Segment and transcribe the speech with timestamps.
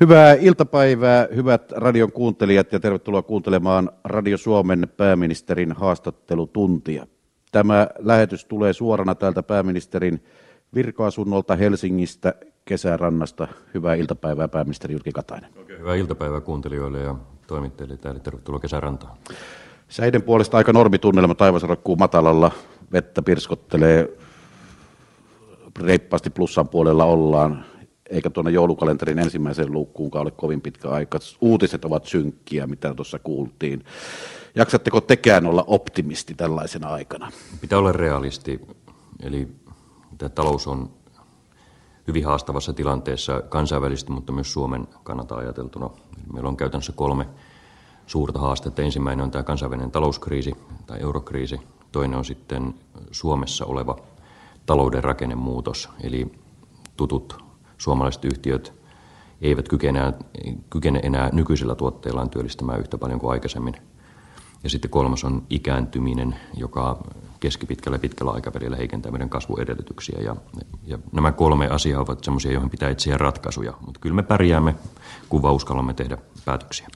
[0.00, 7.06] Hyvää iltapäivää, hyvät radion kuuntelijat ja tervetuloa kuuntelemaan Radio Suomen pääministerin haastattelutuntia.
[7.52, 10.24] Tämä lähetys tulee suorana täältä pääministerin
[10.74, 13.48] virka-asunnolta Helsingistä kesärannasta.
[13.74, 15.50] Hyvää iltapäivää pääministeri Jyrki Katainen.
[15.56, 17.14] Oikein hyvää iltapäivää kuuntelijoille ja
[17.46, 18.20] toimittajille täällä.
[18.20, 19.16] Tervetuloa kesärantaan.
[19.88, 22.50] Säiden puolesta aika normitunnelma, taivas roikkuu matalalla,
[22.92, 24.08] vettä pirskottelee,
[25.80, 27.64] reippaasti plussan puolella ollaan
[28.10, 31.18] eikä tuonne joulukalenterin ensimmäiseen luukkuunkaan ole kovin pitkä aika.
[31.40, 33.84] Uutiset ovat synkkiä, mitä tuossa kuultiin.
[34.54, 37.32] Jaksatteko tekään olla optimisti tällaisena aikana?
[37.60, 38.60] Pitää olla realisti.
[39.22, 39.48] Eli
[40.18, 40.90] tämä talous on
[42.08, 45.90] hyvin haastavassa tilanteessa kansainvälisesti, mutta myös Suomen kannalta ajateltuna.
[46.32, 47.26] Meillä on käytännössä kolme
[48.06, 48.82] suurta haastetta.
[48.82, 50.54] Ensimmäinen on tämä kansainvälinen talouskriisi
[50.86, 51.60] tai eurokriisi.
[51.92, 52.74] Toinen on sitten
[53.10, 53.96] Suomessa oleva
[54.66, 56.32] talouden rakennemuutos, eli
[56.96, 57.45] tutut
[57.78, 58.72] suomalaiset yhtiöt
[59.40, 60.12] eivät kykene,
[60.70, 63.76] kykene enää nykyisillä tuotteillaan työllistämään yhtä paljon kuin aikaisemmin.
[64.64, 66.98] Ja sitten kolmas on ikääntyminen, joka
[67.40, 70.18] keskipitkällä ja pitkällä aikavälillä heikentää meidän kasvuedellytyksiä.
[70.20, 70.36] Ja,
[70.86, 73.74] ja nämä kolme asiaa ovat sellaisia, joihin pitää etsiä ratkaisuja.
[73.86, 74.74] Mutta kyllä me pärjäämme,
[75.28, 76.88] kun vaan uskallamme tehdä päätöksiä.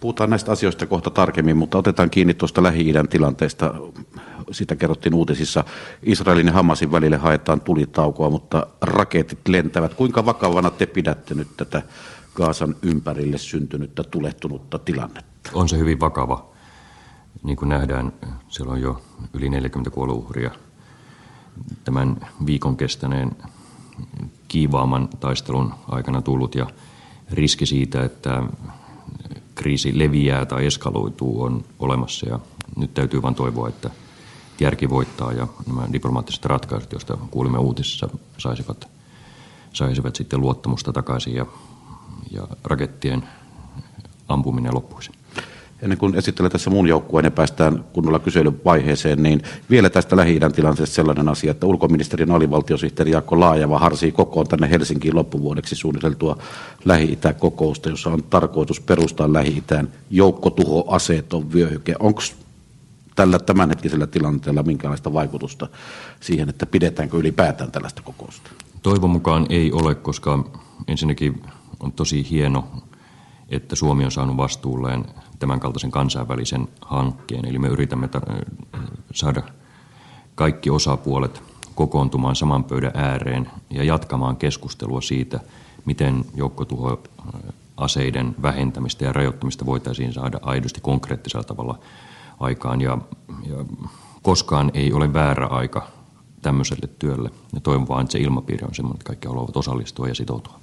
[0.00, 3.74] Puhutaan näistä asioista kohta tarkemmin, mutta otetaan kiinni tuosta Lähi-idän tilanteesta.
[4.50, 5.64] Sitä kerrottiin uutisissa.
[6.02, 9.94] Israelin ja Hamasin välille haetaan tulitaukoa, mutta raketit lentävät.
[9.94, 11.82] Kuinka vakavana te pidätte nyt tätä
[12.34, 15.50] Gaasan ympärille syntynyttä tulehtunutta tilannetta?
[15.54, 16.48] On se hyvin vakava.
[17.42, 18.12] Niin kuin nähdään,
[18.48, 19.02] siellä on jo
[19.32, 20.50] yli 40 kuolouhria
[21.84, 23.36] tämän viikon kestäneen
[24.48, 26.66] kiivaaman taistelun aikana tullut ja
[27.30, 28.42] riski siitä, että
[29.58, 32.38] kriisi leviää tai eskaloituu on olemassa ja
[32.76, 33.90] nyt täytyy vain toivoa, että
[34.60, 38.88] järki voittaa ja nämä diplomaattiset ratkaisut, joista kuulimme uutisissa, saisivat,
[39.72, 41.46] saisivat sitten luottamusta takaisin ja,
[42.30, 43.28] ja rakettien
[44.28, 45.10] ampuminen loppuisi.
[45.82, 50.94] Ennen kuin esittelen tässä muun joukkueen ja päästään kunnolla kyselyvaiheeseen, niin vielä tästä lähi tilanteesta
[50.94, 56.38] sellainen asia, että ulkoministerin alivaltiosihteeri Jaakko Laajava harsii kokoon tänne Helsinkiin loppuvuodeksi suunniteltua
[56.84, 61.94] lähi kokousta, jossa on tarkoitus perustaa Lähi-Itään joukkotuhoaseeton vyöhyke.
[61.98, 62.22] Onko
[63.16, 65.68] tällä tämänhetkisellä tilanteella minkälaista vaikutusta
[66.20, 68.50] siihen, että pidetäänkö ylipäätään tällaista kokousta?
[68.82, 70.44] Toivon mukaan ei ole, koska
[70.88, 71.42] ensinnäkin
[71.80, 72.68] on tosi hieno,
[73.48, 75.04] että Suomi on saanut vastuulleen
[75.38, 77.44] tämän kaltaisen kansainvälisen hankkeen.
[77.44, 78.08] Eli me yritämme
[79.14, 79.42] saada
[80.34, 81.42] kaikki osapuolet
[81.74, 85.40] kokoontumaan saman pöydän ääreen ja jatkamaan keskustelua siitä,
[85.84, 91.78] miten joukkotuhoaseiden vähentämistä ja rajoittamista voitaisiin saada aidosti konkreettisella tavalla
[92.40, 92.80] aikaan.
[92.80, 92.98] Ja,
[93.46, 93.64] ja
[94.22, 95.86] koskaan ei ole väärä aika
[96.42, 97.30] tämmöiselle työlle.
[97.54, 100.60] Ja toivon vaan, että se ilmapiiri on sellainen, että kaikki haluavat osallistua ja sitoutua.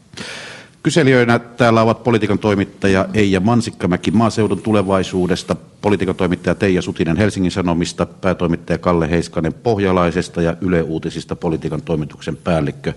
[0.86, 8.06] Kyselijöinä täällä ovat politiikan toimittaja Eija Mansikkamäki maaseudun tulevaisuudesta, politiikan toimittaja Teija Sutinen Helsingin Sanomista,
[8.06, 12.94] päätoimittaja Kalle Heiskanen Pohjalaisesta ja Yle Uutisista politiikan toimituksen päällikkö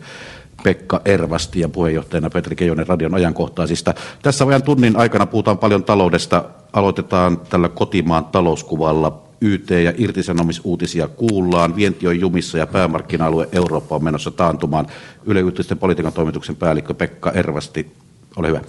[0.62, 3.94] Pekka Ervasti ja puheenjohtajana Petri Keijonen radion ajankohtaisista.
[4.22, 6.44] Tässä ajan tunnin aikana puhutaan paljon taloudesta.
[6.72, 11.76] Aloitetaan tällä kotimaan talouskuvalla YT- ja irtisanomisuutisia kuullaan.
[11.76, 14.87] Vienti on jumissa ja päämarkkina-alue Eurooppa on menossa taantumaan.
[15.26, 17.93] Yle Uutisten politiikan toimituksen päällikkö Pekka Ervasti,
[18.37, 18.60] ole hyvä.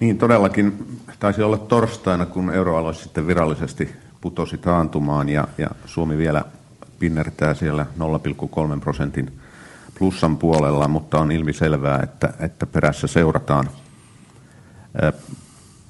[0.00, 3.88] Niin todellakin taisi olla torstaina, kun euroalue sitten virallisesti
[4.20, 6.44] putosi taantumaan ja, ja Suomi vielä
[6.98, 7.86] pinnertää siellä
[8.74, 9.32] 0,3 prosentin
[9.98, 13.70] plussan puolella, mutta on ilmiselvää, että, että perässä seurataan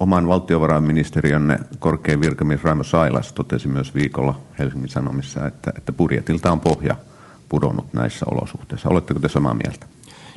[0.01, 6.59] oman valtiovarainministeriönne korkein virkamies Raimo Sailas totesi myös viikolla Helsingin Sanomissa, että, että budjetilta on
[6.59, 6.95] pohja
[7.49, 8.89] pudonnut näissä olosuhteissa.
[8.89, 9.85] Oletteko te samaa mieltä?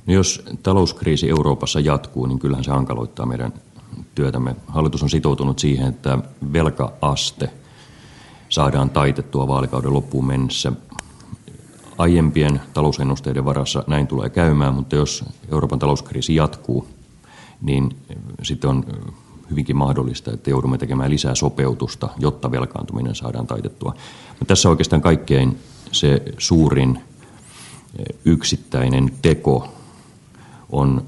[0.06, 3.52] No jos talouskriisi Euroopassa jatkuu, niin kyllähän se hankaloittaa meidän
[4.14, 4.56] työtämme.
[4.66, 6.19] Hallitus on sitoutunut siihen, että
[6.52, 7.50] velkaaste
[8.48, 10.72] saadaan taitettua vaalikauden loppuun mennessä.
[11.98, 16.88] Aiempien talousennusteiden varassa näin tulee käymään, mutta jos Euroopan talouskriisi jatkuu,
[17.62, 17.96] niin
[18.43, 18.84] sitten on
[19.50, 23.94] hyvinkin mahdollista, että joudumme tekemään lisää sopeutusta, jotta velkaantuminen saadaan taitettua.
[24.29, 25.58] Mutta tässä oikeastaan kaikkein
[25.93, 26.99] se suurin
[27.99, 29.69] eh, yksittäinen teko
[30.70, 31.02] on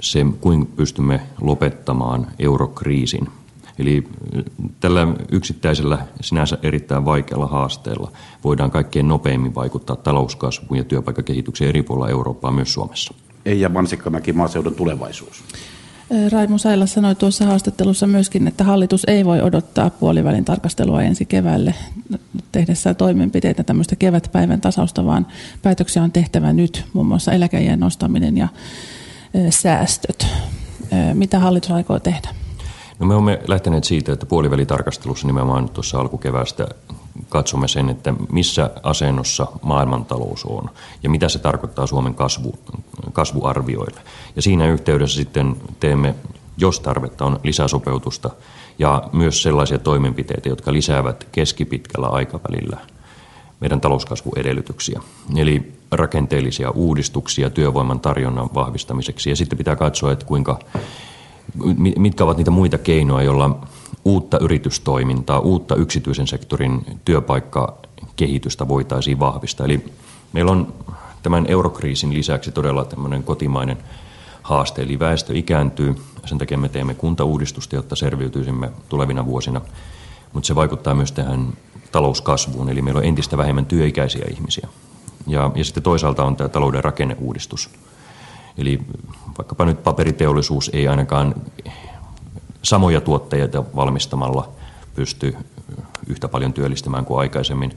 [0.00, 3.28] se, kuinka pystymme lopettamaan eurokriisin.
[3.78, 4.44] Eli eh,
[4.80, 8.12] tällä yksittäisellä sinänsä erittäin vaikealla haasteella
[8.44, 13.14] voidaan kaikkein nopeimmin vaikuttaa talouskasvuun ja työpaikkakehitykseen eri puolilla Eurooppaa, myös Suomessa.
[13.44, 15.44] Eija Mansikkamäki, maaseudun tulevaisuus.
[16.32, 21.74] Raimo Saila sanoi tuossa haastattelussa myöskin, että hallitus ei voi odottaa puolivälin tarkastelua ensi keväälle
[22.52, 25.26] tehdessään toimenpiteitä tämmöistä kevätpäivän tasausta, vaan
[25.62, 28.48] päätöksiä on tehtävä nyt, muun muassa eläkeijän nostaminen ja
[29.50, 30.26] säästöt.
[31.14, 32.28] Mitä hallitus aikoo tehdä?
[32.98, 36.68] No me olemme lähteneet siitä, että puolivälitarkastelussa nimenomaan tuossa alkukeväästä
[37.28, 40.70] katsomme sen, että missä asennossa maailmantalous on
[41.02, 42.54] ja mitä se tarkoittaa Suomen kasvu,
[43.12, 44.00] kasvuarvioille.
[44.36, 46.14] Ja siinä yhteydessä sitten teemme,
[46.56, 48.30] jos tarvetta on, lisäsopeutusta
[48.78, 52.78] ja myös sellaisia toimenpiteitä, jotka lisäävät keskipitkällä aikavälillä
[53.60, 55.00] meidän talouskasvuedellytyksiä.
[55.36, 59.30] Eli rakenteellisia uudistuksia työvoiman tarjonnan vahvistamiseksi.
[59.30, 60.58] Ja sitten pitää katsoa, että kuinka,
[61.96, 63.58] mitkä ovat niitä muita keinoja, joilla
[64.04, 69.66] uutta yritystoimintaa, uutta yksityisen sektorin työpaikkakehitystä voitaisiin vahvistaa.
[69.66, 69.84] Eli
[70.32, 70.74] meillä on
[71.22, 73.78] tämän eurokriisin lisäksi todella tämmöinen kotimainen
[74.44, 75.94] haaste, eli väestö ikääntyy.
[76.26, 79.60] Sen takia me teemme kuntauudistusta, jotta selviytyisimme tulevina vuosina.
[80.32, 81.52] Mutta se vaikuttaa myös tähän
[81.92, 84.68] talouskasvuun, eli meillä on entistä vähemmän työikäisiä ihmisiä.
[85.26, 87.70] Ja, ja sitten toisaalta on tämä talouden rakenneuudistus.
[88.58, 88.80] Eli
[89.38, 91.34] vaikkapa nyt paperiteollisuus ei ainakaan
[92.62, 94.48] samoja tuotteita valmistamalla
[94.94, 95.36] pysty
[96.06, 97.72] yhtä paljon työllistämään kuin aikaisemmin.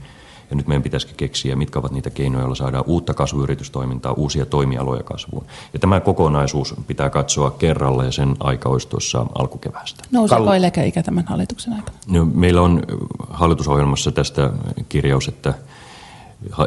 [0.50, 5.02] Ja nyt meidän pitäisi keksiä, mitkä ovat niitä keinoja, joilla saadaan uutta kasvuyritystoimintaa, uusia toimialoja
[5.02, 5.44] kasvuun.
[5.72, 10.04] Ja tämä kokonaisuus pitää katsoa kerralla ja sen aika olisi tuossa alkukeväästä.
[10.10, 11.98] Nouseeko eläkeikä tämän hallituksen aikana?
[12.06, 12.82] No, meillä on
[13.30, 14.50] hallitusohjelmassa tästä
[14.88, 15.54] kirjaus, että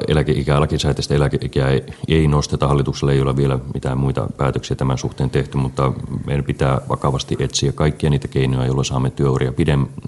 [0.07, 2.67] eläkeikää, lakisääteistä eläkeikää ei, ei nosteta.
[2.67, 5.93] Hallituksella ei ole vielä mitään muita päätöksiä tämän suhteen tehty, mutta
[6.25, 9.53] meidän pitää vakavasti etsiä kaikkia niitä keinoja, joilla saamme työuria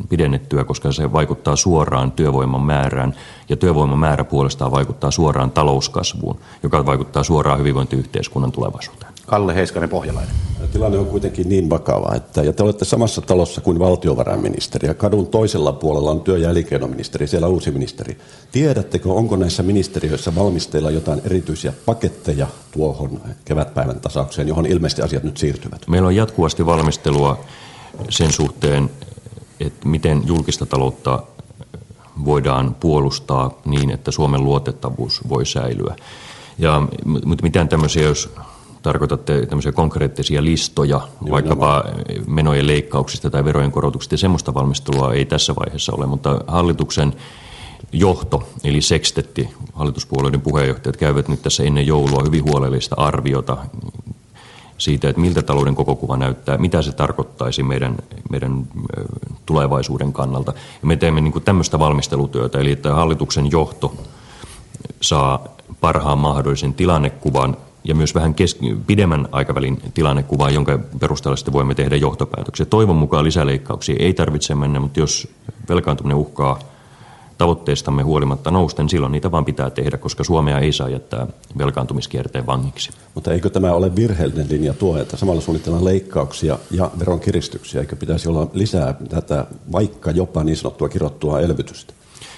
[0.10, 3.14] pidennettyä, koska se vaikuttaa suoraan työvoiman määrään
[3.50, 9.13] ja työvoiman määrä puolestaan vaikuttaa suoraan talouskasvuun, joka vaikuttaa suoraan hyvinvointiyhteiskunnan tulevaisuuteen.
[9.34, 10.36] Kalle Heiskanen Pohjalainen.
[10.74, 15.28] Tilanne on kuitenkin niin vakava, että ja te olette samassa talossa kuin valtiovarainministeri ja kadun
[15.28, 18.18] toisella puolella on työ- ja elinkeinoministeri, siellä uusi ministeri.
[18.52, 25.38] Tiedättekö, onko näissä ministeriöissä valmisteilla jotain erityisiä paketteja tuohon kevätpäivän tasaukseen, johon ilmeisesti asiat nyt
[25.38, 25.88] siirtyvät?
[25.88, 27.40] Meillä on jatkuvasti valmistelua
[28.10, 28.90] sen suhteen,
[29.60, 31.24] että miten julkista taloutta
[32.26, 35.96] voidaan puolustaa niin, että Suomen luotettavuus voi säilyä.
[36.58, 36.82] Ja,
[37.26, 38.30] mutta mitään tämmöisiä, jos
[38.84, 41.84] tarkoitatte tämmöisiä konkreettisia listoja, Joo, vaikkapa
[42.28, 47.14] menojen leikkauksista tai verojen korotuksista, ja semmoista valmistelua ei tässä vaiheessa ole, mutta hallituksen
[47.92, 53.58] johto, eli sekstetti, hallituspuolueiden puheenjohtajat käyvät nyt tässä ennen joulua hyvin huolellista arviota
[54.78, 57.96] siitä, että miltä talouden koko kuva näyttää, mitä se tarkoittaisi meidän,
[58.30, 58.68] meidän
[59.46, 60.54] tulevaisuuden kannalta.
[60.82, 63.96] Ja me teemme niin tämmöistä valmistelutyötä, eli että hallituksen johto
[65.02, 65.48] saa
[65.82, 71.96] parhaan mahdollisen tilannekuvan ja myös vähän kes- pidemmän aikavälin tilannekuvaa, jonka perusteella sitten voimme tehdä
[71.96, 72.66] johtopäätöksiä.
[72.66, 75.28] Toivon mukaan lisäleikkauksia ei tarvitse mennä, mutta jos
[75.70, 76.60] velkaantuminen uhkaa
[77.38, 81.28] tavoitteestamme huolimatta nousta, niin silloin niitä vaan pitää tehdä, koska Suomea ei saa jättää
[81.58, 82.90] velkaantumiskierteen vangiksi.
[83.16, 88.30] Mutta eikö tämä ole virheellinen linja tuo, että samalla suunnitellaan leikkauksia ja veronkiristyksiä, eikö pitäisi
[88.30, 91.94] olla lisää tätä vaikka jopa niin sanottua kirottua elvytystä?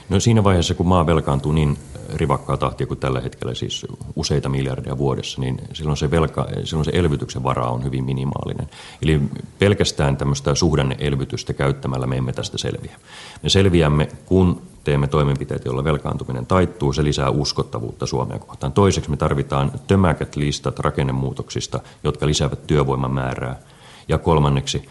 [0.10, 1.78] No siinä vaiheessa, kun maa velkaantuu niin
[2.13, 3.86] rivakkaa tahtia kuin tällä hetkellä, siis
[4.16, 8.69] useita miljardia vuodessa, niin silloin se, velka, silloin se elvytyksen vara on hyvin minimaalinen.
[9.02, 9.22] Eli
[9.60, 12.96] pelkästään tämmöistä suhdanneelvytystä käyttämällä me emme tästä selviä.
[13.44, 18.74] Me selviämme, kun teemme toimenpiteitä, joilla velkaantuminen taittuu, se lisää uskottavuutta Suomea kohtaan.
[18.74, 23.60] Toiseksi me tarvitaan tömäkät listat rakennemuutoksista, jotka lisäävät työvoiman määrää.
[24.08, 24.90] Ja kolmanneksi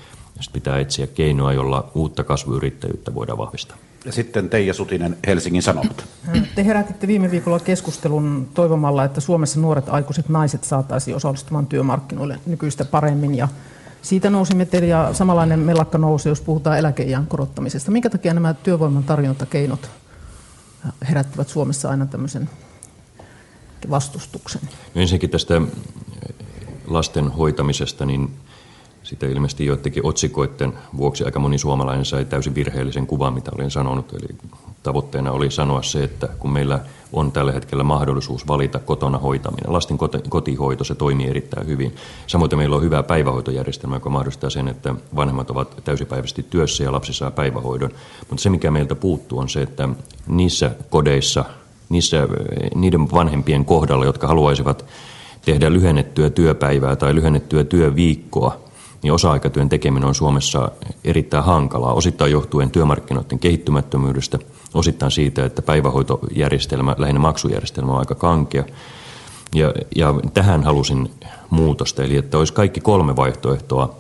[0.53, 3.77] pitää etsiä keinoa, jolla uutta kasvuyrittäjyyttä voidaan vahvistaa.
[4.05, 6.05] Ja sitten Teija Sutinen, Helsingin Sanomat.
[6.55, 12.85] Te herätitte viime viikolla keskustelun toivomalla, että Suomessa nuoret aikuiset naiset saataisiin osallistumaan työmarkkinoille nykyistä
[12.85, 13.35] paremmin.
[13.35, 13.49] Ja
[14.03, 17.91] siitä nousi meteli ja samanlainen mellakka nousi, jos puhutaan eläkeiän korottamisesta.
[17.91, 19.91] Minkä takia nämä työvoiman tarjontakeinot
[21.09, 22.51] herättävät Suomessa aina tämmöisen
[23.91, 24.63] vastustuksen?
[24.95, 25.63] No ensinnäkin tästä
[26.87, 28.31] lasten hoitamisesta, niin
[29.05, 34.13] sitä ilmeisesti joidenkin otsikoiden vuoksi aika moni suomalainen sai täysin virheellisen kuvan, mitä olin sanonut.
[34.13, 34.37] Eli
[34.83, 36.81] tavoitteena oli sanoa se, että kun meillä
[37.13, 41.95] on tällä hetkellä mahdollisuus valita kotona hoitaminen, lasten kotihoito, se toimii erittäin hyvin.
[42.27, 47.13] Samoin meillä on hyvä päivähoitojärjestelmä, joka mahdollistaa sen, että vanhemmat ovat täysipäiväisesti työssä ja lapsi
[47.13, 47.91] saa päivähoidon.
[48.29, 49.89] Mutta se, mikä meiltä puuttuu, on se, että
[50.27, 51.45] niissä kodeissa,
[51.89, 52.29] niissä,
[52.75, 54.85] niiden vanhempien kohdalla, jotka haluaisivat
[55.45, 58.64] tehdä lyhennettyä työpäivää tai lyhennettyä työviikkoa,
[59.05, 60.71] niin osa-aikatyön tekeminen on Suomessa
[61.05, 64.39] erittäin hankalaa, osittain johtuen työmarkkinoiden kehittymättömyydestä,
[64.75, 68.65] osittain siitä, että päivähoitojärjestelmä, lähinnä maksujärjestelmä on aika kankea.
[69.55, 71.11] Ja, ja tähän halusin
[71.51, 73.95] muutosta, eli että olisi kaikki kolme vaihtoehtoa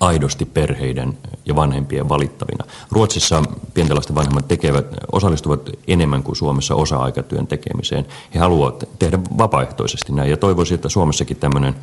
[0.00, 2.64] aidosti perheiden ja vanhempien valittavina.
[2.90, 3.42] Ruotsissa
[3.74, 8.06] pienten vanhemmat tekevät, osallistuvat enemmän kuin Suomessa osa-aikatyön tekemiseen.
[8.34, 11.74] He haluavat tehdä vapaaehtoisesti näin ja toivoisin, että Suomessakin tämmöinen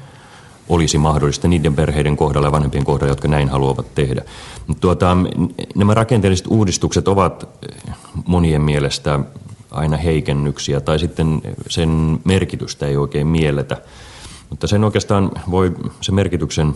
[0.69, 4.21] olisi mahdollista niiden perheiden kohdalla ja vanhempien kohdalla, jotka näin haluavat tehdä.
[4.81, 5.17] Tuota,
[5.75, 7.49] nämä rakenteelliset uudistukset ovat
[8.25, 9.19] monien mielestä
[9.71, 13.77] aina heikennyksiä tai sitten sen merkitystä ei oikein mielletä.
[14.49, 16.73] Mutta sen oikeastaan voi se merkityksen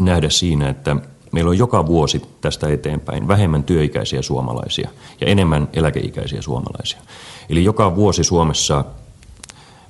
[0.00, 0.96] nähdä siinä, että
[1.32, 4.90] meillä on joka vuosi tästä eteenpäin vähemmän työikäisiä suomalaisia
[5.20, 7.00] ja enemmän eläkeikäisiä suomalaisia.
[7.48, 8.84] Eli joka vuosi Suomessa,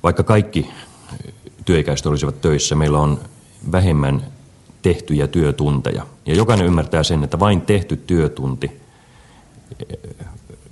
[0.03, 0.69] vaikka kaikki
[1.65, 3.19] työikäiset olisivat töissä, meillä on
[3.71, 4.25] vähemmän
[4.81, 6.05] tehtyjä työtunteja.
[6.25, 8.81] Ja jokainen ymmärtää sen, että vain tehty työtunti
[9.89, 10.25] eh,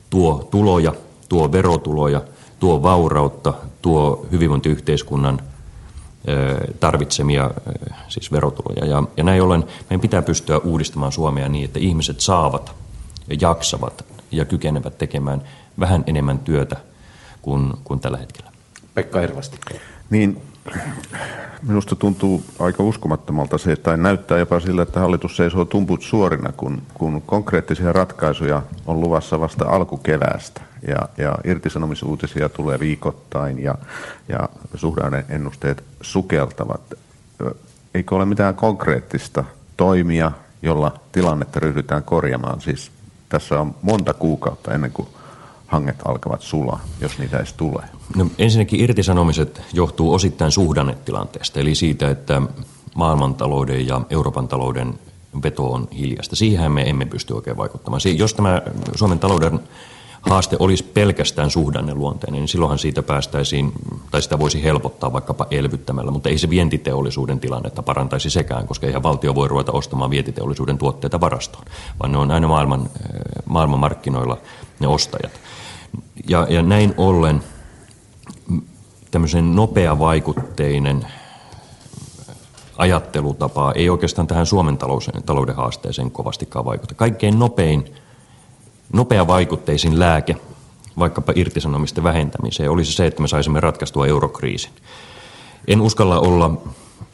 [0.10, 0.94] tuo tuloja,
[1.30, 2.22] tuo verotuloja,
[2.60, 5.40] tuo vaurautta, tuo hyvinvointiyhteiskunnan
[6.26, 7.50] eh, tarvitsemia
[7.90, 8.86] eh, siis verotuloja.
[8.86, 12.76] Ja, ja näin ollen meidän pitää pystyä uudistamaan Suomea niin, että ihmiset saavat
[13.28, 15.42] ja jaksavat ja kykenevät tekemään
[15.80, 16.76] vähän enemmän työtä
[17.42, 18.52] kuin, kuin tällä hetkellä.
[18.94, 19.60] Pekka Ervasti.
[20.10, 20.42] Niin,
[21.68, 26.82] minusta tuntuu aika uskomattomalta se, että näyttää jopa sillä, että hallitus seisoo tumput suorina, kun,
[26.94, 30.62] kun konkreettisia ratkaisuja on luvassa vasta alkukeväästä.
[30.88, 33.76] Ja, ja irtisanomisuutisia tulee viikoittain ja,
[34.28, 36.82] ja suhdanneennusteet sukeltavat.
[37.94, 39.44] Eikö ole mitään konkreettista
[39.78, 42.62] toimia, jolla tilannetta ryhdytään korjaamaan?
[42.62, 42.92] Siis
[43.30, 45.08] tässä on monta kuukautta ennen kuin
[45.74, 47.86] hanget alkavat sulaa, jos niitä edes tulee?
[48.16, 52.42] No, ensinnäkin irtisanomiset johtuu osittain suhdannetilanteesta, eli siitä, että
[52.96, 54.94] maailmantalouden ja Euroopan talouden
[55.44, 56.36] veto on hiljasta.
[56.36, 58.02] Siihen me emme pysty oikein vaikuttamaan.
[58.18, 58.62] Jos tämä
[58.96, 59.60] Suomen talouden
[60.22, 63.72] haaste olisi pelkästään suhdanneluonteinen, niin silloinhan siitä päästäisiin,
[64.12, 69.04] tai sitä voisi helpottaa vaikkapa elvyttämällä, mutta ei se vientiteollisuuden tilannetta parantaisi sekään, koska eihän
[69.04, 71.66] valtio voi ruveta ostamaan vientiteollisuuden tuotteita varastoon,
[72.00, 72.90] vaan ne on aina maailman,
[73.46, 74.38] maailman markkinoilla
[74.80, 75.32] ne ostajat.
[76.30, 77.44] Ja, ja näin ollen
[79.12, 81.08] tämmöisen nopeavaikutteinen
[82.78, 84.78] ajattelutapa ei oikeastaan tähän Suomen
[85.26, 86.96] talouden haasteeseen kovastikaan vaikuta.
[86.96, 87.96] Kaikkein nopein,
[88.94, 90.36] nopeavaikutteisin lääke
[91.00, 94.72] vaikkapa irtisanomisten vähentämiseen olisi se, että me saisimme ratkaistua eurokriisin.
[95.68, 96.62] En uskalla olla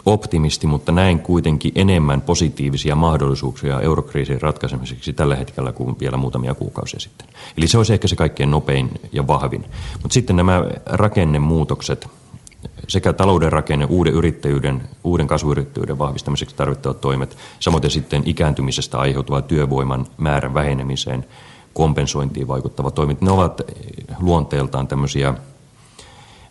[0.06, 7.00] optimisti, mutta näin kuitenkin enemmän positiivisia mahdollisuuksia eurokriisin ratkaisemiseksi tällä hetkellä kuin vielä muutamia kuukausia
[7.00, 7.27] sitten.
[7.58, 9.65] Eli se olisi ehkä se kaikkein nopein ja vahvin.
[10.01, 12.08] Mutta sitten nämä rakennemuutokset,
[12.88, 20.08] sekä talouden rakenne, uuden yrittäjyyden, uuden kasvuyrittäjyyden vahvistamiseksi tarvittavat toimet, samoin sitten ikääntymisestä aiheutuva työvoiman
[20.18, 21.25] määrän vähenemiseen,
[21.74, 23.62] kompensointiin vaikuttavat toimet, ne ovat
[24.20, 25.34] luonteeltaan tämmöisiä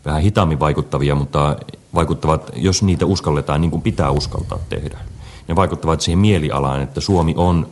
[0.05, 1.57] vähän hitaammin vaikuttavia, mutta
[1.95, 4.99] vaikuttavat, jos niitä uskalletaan niin kuin pitää uskaltaa tehdä.
[5.49, 7.68] Ne vaikuttavat siihen mielialaan, että Suomi on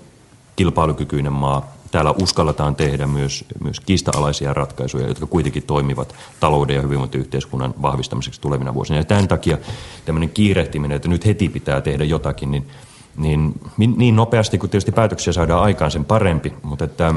[0.56, 1.76] kilpailukykyinen maa.
[1.90, 8.74] Täällä uskalletaan tehdä myös, myös kiista-alaisia ratkaisuja, jotka kuitenkin toimivat talouden ja hyvinvointiyhteiskunnan vahvistamiseksi tulevina
[8.74, 8.98] vuosina.
[8.98, 9.58] Ja tämän takia
[10.04, 12.66] tämmöinen kiirehtiminen, että nyt heti pitää tehdä jotakin, niin,
[13.16, 13.54] niin,
[13.96, 16.52] niin nopeasti kuin tietysti päätöksiä saadaan aikaan, sen parempi.
[16.62, 17.14] Mutta, että,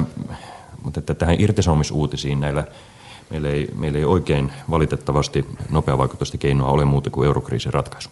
[0.84, 2.64] mutta että tähän irtisanomisuutisiin näillä
[3.30, 8.10] meillä ei, meillä ei oikein valitettavasti nopeavaikutteista keinoa ole muuta kuin eurokriisin ratkaisu.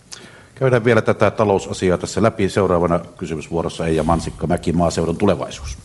[0.56, 2.50] Käydään vielä tätä talousasiaa tässä läpi.
[2.50, 5.78] Seuraavana kysymysvuorossa Eija Mansikka-Mäki, maaseudun tulevaisuus.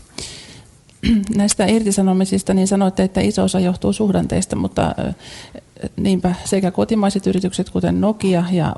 [1.37, 4.95] Näistä irtisanomisista niin sanoitte, että iso osa johtuu suhdanteista, mutta
[5.97, 8.77] niinpä sekä kotimaiset yritykset, kuten Nokia ja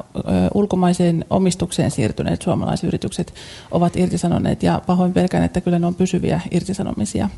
[0.54, 3.34] ulkomaiseen omistukseen siirtyneet suomalaisyritykset
[3.70, 7.28] ovat irtisanoneet ja pahoin pelkään, että kyllä ne on pysyviä irtisanomisia.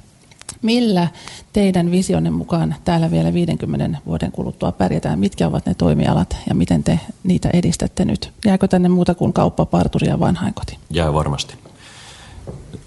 [0.62, 1.08] Millä
[1.52, 5.18] teidän visionne mukaan täällä vielä 50 vuoden kuluttua pärjätään?
[5.18, 8.32] Mitkä ovat ne toimialat ja miten te niitä edistätte nyt?
[8.44, 10.78] Jääkö tänne muuta kuin kauppa, parturi ja vanhainkoti?
[10.90, 11.54] Jää varmasti.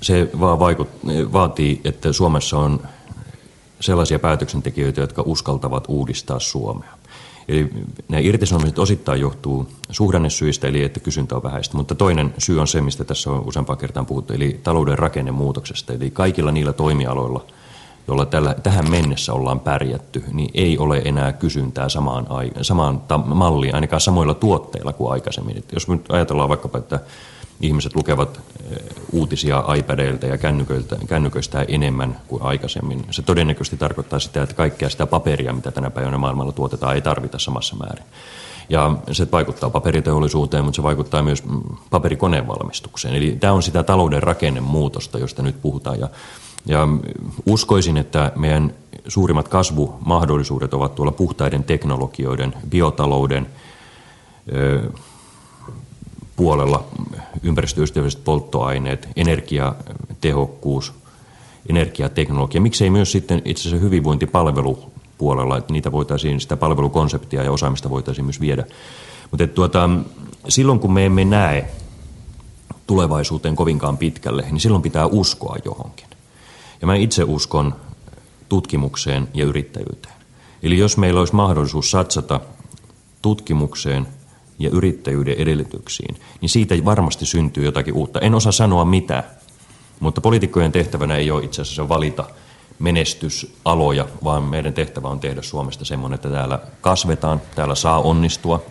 [0.02, 0.90] Se vaan vaikut,
[1.34, 2.82] vaatii, että Suomessa on
[3.80, 7.00] sellaisia päätöksentekijöitä, jotka uskaltavat uudistaa Suomea.
[7.48, 7.70] Eli
[8.10, 12.82] nämä irtisanomiset osittain johtuu suhdannesyistä, eli että kysyntä on vähäistä, mutta toinen syy on se,
[12.82, 15.94] mistä tässä on useampaan kertaan puhuttu, eli talouden rakennemuutoksesta.
[15.94, 17.46] Eli kaikilla niillä toimialoilla,
[18.10, 22.28] joilla tällä, tähän mennessä ollaan pärjätty, niin ei ole enää kysyntää samaan,
[22.62, 25.58] samaan malliin, ainakaan samoilla tuotteilla kuin aikaisemmin.
[25.58, 27.00] Et jos nyt ajatellaan vaikkapa, että
[27.62, 28.40] ihmiset lukevat
[28.72, 28.78] eh,
[29.12, 33.06] uutisia iPadeilta ja kännyköiltä, kännyköistä enemmän kuin aikaisemmin.
[33.12, 37.40] Se todennäköisesti tarkoittaa sitä, että kaikkea sitä paperia, mitä tänä päivänä maailmalla tuotetaan, ei tarvita
[37.40, 38.06] samassa määrin.
[38.70, 43.16] Ja se vaikuttaa paperiteollisuuteen, mutta se vaikuttaa myös mm, paperikoneen valmistukseen.
[43.16, 46.00] Eli tämä on sitä talouden rakennemuutosta, josta nyt puhutaan.
[46.00, 46.10] Ja,
[46.66, 46.88] ja
[47.46, 48.74] uskoisin, että meidän
[49.08, 53.48] suurimmat kasvumahdollisuudet ovat tuolla puhtaiden teknologioiden, biotalouden,
[56.36, 56.84] puolella
[57.44, 60.94] ympäristöystävälliset polttoaineet, energiatehokkuus,
[61.70, 62.62] energiateknologia.
[62.62, 68.40] Miksei myös sitten itse asiassa hyvinvointipalvelupuolella, että niitä voitaisiin, sitä palvelukonseptia ja osaamista voitaisiin myös
[68.40, 68.66] viedä.
[69.32, 69.90] Mutta tuota,
[70.48, 71.70] silloin kun me emme näe
[72.88, 76.09] tulevaisuuteen kovinkaan pitkälle, niin silloin pitää uskoa johonkin.
[76.82, 77.76] Ja mä itse uskon
[78.50, 80.16] tutkimukseen ja yrittäjyyteen.
[80.64, 82.40] Eli jos meillä olisi mahdollisuus satsata
[83.22, 84.08] tutkimukseen
[84.60, 88.20] ja yrittäjyyden edellytyksiin, niin siitä varmasti syntyy jotakin uutta.
[88.20, 89.24] En osaa sanoa mitä,
[90.00, 92.26] mutta poliitikkojen tehtävänä ei ole itse asiassa valita
[92.80, 98.64] menestysaloja, vaan meidän tehtävä on tehdä Suomesta semmoinen, että täällä kasvetaan, täällä saa onnistua,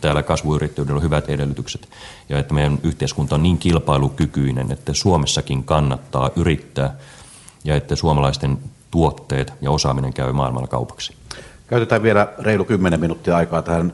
[0.00, 1.88] täällä kasvuyrittäjyydellä on hyvät edellytykset
[2.28, 6.96] ja että meidän yhteiskunta on niin kilpailukykyinen, että Suomessakin kannattaa yrittää
[7.64, 8.58] ja että suomalaisten
[8.90, 11.12] tuotteet ja osaaminen käy maailmalla kaupaksi.
[11.66, 13.92] Käytetään vielä reilu 10 minuuttia aikaa tähän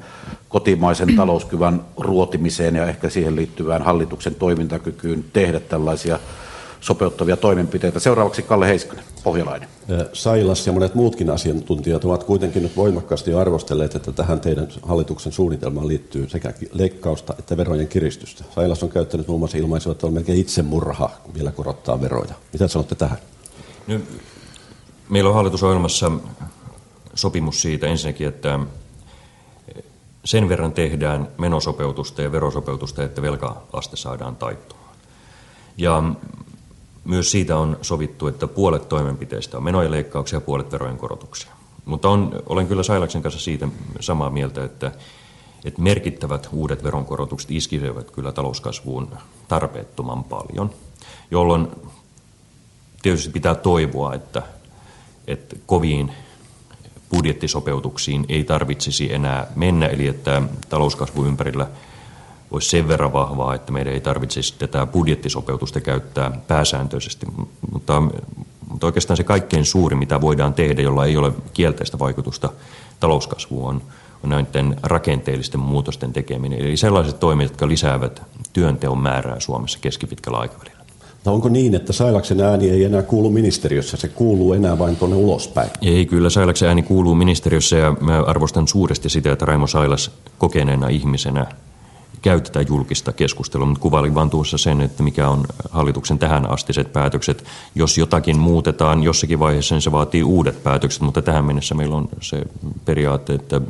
[0.49, 6.19] kotimaisen talouskyvän ruotimiseen ja ehkä siihen liittyvään hallituksen toimintakykyyn tehdä tällaisia
[6.81, 8.01] sopeuttavia toimenpiteitä.
[8.01, 9.69] Seuraavaksi Kalle Heiskanen, pohjalainen.
[10.13, 15.89] Sailas ja monet muutkin asiantuntijat ovat kuitenkin nyt voimakkaasti arvostelleet, että tähän teidän hallituksen suunnitelmaan
[15.89, 18.45] liittyy sekä leikkausta että verojen kiristystä.
[18.55, 22.35] Sailas on käyttänyt muun muassa ilmaisua, että on melkein itsemurha vielä korottaa veroja.
[22.53, 23.19] Mitä sanotte tähän?
[23.87, 24.00] No,
[25.09, 26.12] meillä on hallitusohjelmassa
[27.14, 28.61] sopimus siitä ensinnäkin, että
[30.25, 34.97] sen verran tehdään menosopeutusta ja verosopeutusta, että velka-aste saadaan taittumaan.
[35.76, 36.02] Ja
[37.05, 41.50] myös siitä on sovittu, että puolet toimenpiteistä on menojen leikkauksia ja puolet verojen korotuksia.
[41.85, 43.69] Mutta on, olen kyllä Sailaksen kanssa siitä
[44.00, 44.93] samaa mieltä, että,
[45.64, 49.09] että merkittävät uudet veronkorotukset iskisevät kyllä talouskasvuun
[49.49, 50.71] tarpeettoman paljon,
[51.31, 51.69] jolloin
[53.07, 54.43] tietysti pitää toivoa, että,
[55.27, 56.13] että koviin
[57.11, 61.67] budjettisopeutuksiin ei tarvitsisi enää mennä, eli että talouskasvu ympärillä
[62.51, 67.27] olisi sen verran vahvaa, että meidän ei tarvitsisi tätä budjettisopeutusta käyttää pääsääntöisesti.
[67.73, 68.03] Mutta,
[68.71, 72.53] mutta oikeastaan se kaikkein suuri, mitä voidaan tehdä, jolla ei ole kielteistä vaikutusta
[73.01, 73.83] talouskasvuun, on,
[74.23, 76.59] on näiden rakenteellisten muutosten tekeminen.
[76.59, 78.23] Eli sellaiset toimet, jotka lisäävät
[78.53, 80.75] työnteon määrää Suomessa keskipitkällä aikavälillä.
[81.33, 85.71] Onko niin, että Sailaksen ääni ei enää kuulu ministeriössä, se kuuluu enää vain tuonne ulospäin?
[85.82, 90.89] Ei, kyllä Sailaksen ääni kuuluu ministeriössä ja mä arvostan suuresti sitä, että Raimo Sailas kokeneena
[90.89, 91.47] ihmisenä
[92.23, 96.93] käy tätä julkista keskustelua, mutta kuvailin vain tuossa sen, että mikä on hallituksen tähän astiset
[96.93, 97.45] päätökset.
[97.75, 102.08] Jos jotakin muutetaan jossakin vaiheessa, niin se vaatii uudet päätökset, mutta tähän mennessä meillä on
[102.21, 102.43] se
[102.84, 103.60] periaate, että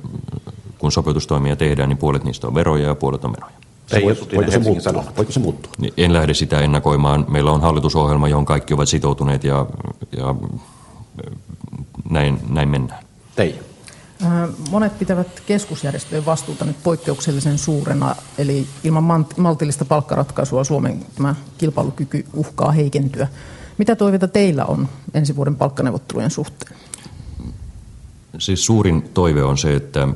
[0.78, 3.65] kun sopeutustoimia tehdään, niin puolet niistä on veroja ja puolet on menoja.
[3.86, 5.04] Se voi, voiko, se muuttua?
[5.16, 5.72] voiko se muuttua?
[5.96, 7.24] En lähde sitä ennakoimaan.
[7.28, 9.66] Meillä on hallitusohjelma, johon kaikki ovat sitoutuneet ja,
[10.16, 10.34] ja
[12.10, 13.04] näin, näin mennään.
[13.36, 13.62] Teija.
[14.70, 22.72] Monet pitävät keskusjärjestöjen vastuuta nyt poikkeuksellisen suurena, eli ilman maltillista palkkaratkaisua Suomen tämä kilpailukyky uhkaa
[22.72, 23.28] heikentyä.
[23.78, 26.76] Mitä toiveita teillä on ensi vuoden palkkaneuvottelujen suhteen?
[28.38, 30.08] Siis suurin toive on se, että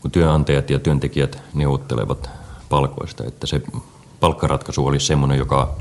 [0.00, 2.30] kun työnantajat ja työntekijät neuvottelevat
[2.68, 3.62] palkoista, että se
[4.20, 5.76] palkkaratkaisu olisi sellainen, joka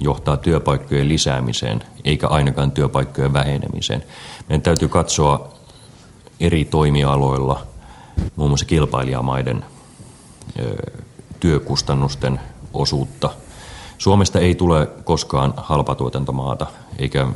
[0.00, 4.04] johtaa työpaikkojen lisäämiseen, eikä ainakaan työpaikkojen vähenemiseen.
[4.48, 5.48] Meidän täytyy katsoa
[6.40, 7.66] eri toimialoilla,
[8.36, 9.64] muun muassa kilpailijamaiden
[11.40, 12.40] työkustannusten
[12.72, 13.30] osuutta.
[13.98, 16.66] Suomesta ei tule koskaan halpatuotantomaata,
[16.98, 17.26] eikä,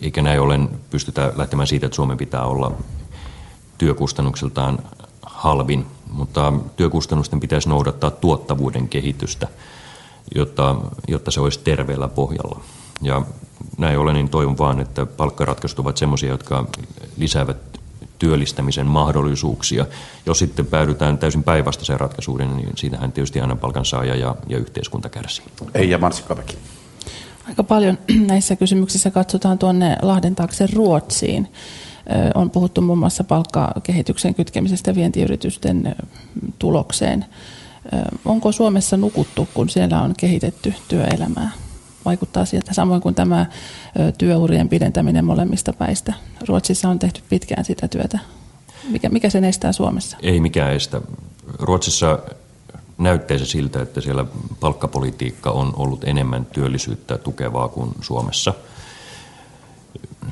[0.00, 2.72] eikä näin ollen pystytä lähtemään siitä, että Suomen pitää olla
[3.78, 4.78] työkustannuksiltaan
[5.22, 9.48] halvin, mutta työkustannusten pitäisi noudattaa tuottavuuden kehitystä,
[10.34, 10.76] jotta,
[11.08, 12.60] jotta se olisi terveellä pohjalla.
[13.02, 13.22] Ja
[13.78, 16.66] näin ollen niin toivon vaan, että palkkaratkaisut ovat sellaisia, jotka
[17.16, 17.56] lisäävät
[18.18, 19.86] työllistämisen mahdollisuuksia.
[20.26, 25.44] Jos sitten päädytään täysin päinvastaiseen ratkaisuun, niin siitähän tietysti aina palkansaaja ja, ja yhteiskunta kärsii.
[25.74, 26.58] Ei ja Marsikkaväki.
[27.48, 27.98] Aika paljon
[28.30, 31.48] näissä kysymyksissä katsotaan tuonne Lahden taakse Ruotsiin.
[32.34, 35.96] On puhuttu muun muassa palkkakehityksen kytkemisestä vientiyritysten
[36.58, 37.24] tulokseen.
[38.24, 41.50] Onko Suomessa nukuttu, kun siellä on kehitetty työelämää?
[42.04, 43.46] Vaikuttaa sieltä samoin kuin tämä
[44.18, 46.12] työurien pidentäminen molemmista päistä.
[46.48, 48.18] Ruotsissa on tehty pitkään sitä työtä.
[48.88, 50.16] Mikä, mikä sen estää Suomessa?
[50.22, 51.00] Ei mikään estä.
[51.58, 52.18] Ruotsissa
[52.98, 54.24] näyttää se siltä, että siellä
[54.60, 58.54] palkkapolitiikka on ollut enemmän työllisyyttä tukevaa kuin Suomessa–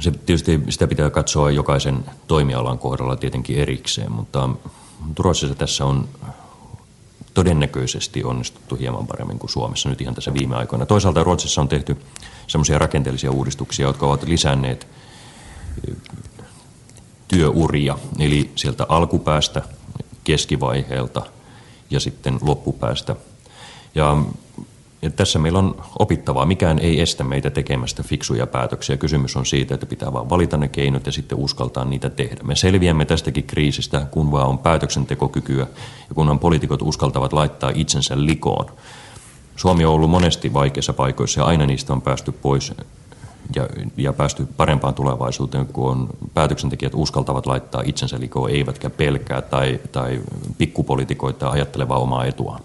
[0.01, 4.49] se tietysti sitä pitää katsoa jokaisen toimialan kohdalla tietenkin erikseen, mutta
[5.19, 6.09] Ruotsissa tässä on
[7.35, 10.87] todennäköisesti onnistuttu hieman paremmin kuin Suomessa nyt ihan tässä viime aikoina.
[10.87, 11.97] Toisaalta Ruotsissa on tehty
[12.47, 14.87] semmoisia rakenteellisia uudistuksia, jotka ovat lisänneet
[17.29, 19.63] työuria, eli sieltä alkupäästä,
[20.25, 21.23] keskivaiheelta
[21.91, 23.17] ja sitten loppupäästä.
[23.95, 24.17] Ja
[25.03, 26.47] ja tässä meillä on opittavaa.
[26.47, 28.97] Mikään ei estä meitä tekemästä fiksuja päätöksiä.
[28.97, 32.43] Kysymys on siitä, että pitää vaan valita ne keinot ja sitten uskaltaa niitä tehdä.
[32.43, 35.67] Me selviämme tästäkin kriisistä, kun vaan on päätöksentekokykyä
[36.09, 38.67] ja kun on poliitikot uskaltavat laittaa itsensä likoon.
[39.57, 42.73] Suomi on ollut monesti vaikeissa paikoissa ja aina niistä on päästy pois
[43.55, 49.81] ja, ja päästy parempaan tulevaisuuteen, kun on päätöksentekijät uskaltavat laittaa itsensä likoon, eivätkä pelkää tai,
[49.93, 50.21] tai
[50.59, 52.61] pikkupolitikoita ajattelevaa omaa etuaan.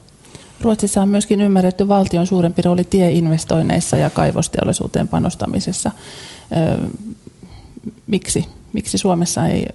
[0.66, 5.92] Ruotsissa on myöskin ymmärretty valtion suurempi rooli tieinvestoinneissa ja kaivosteollisuuteen panostamisessa.
[8.08, 8.46] Miksi?
[8.74, 9.66] Miksi Suomessa ei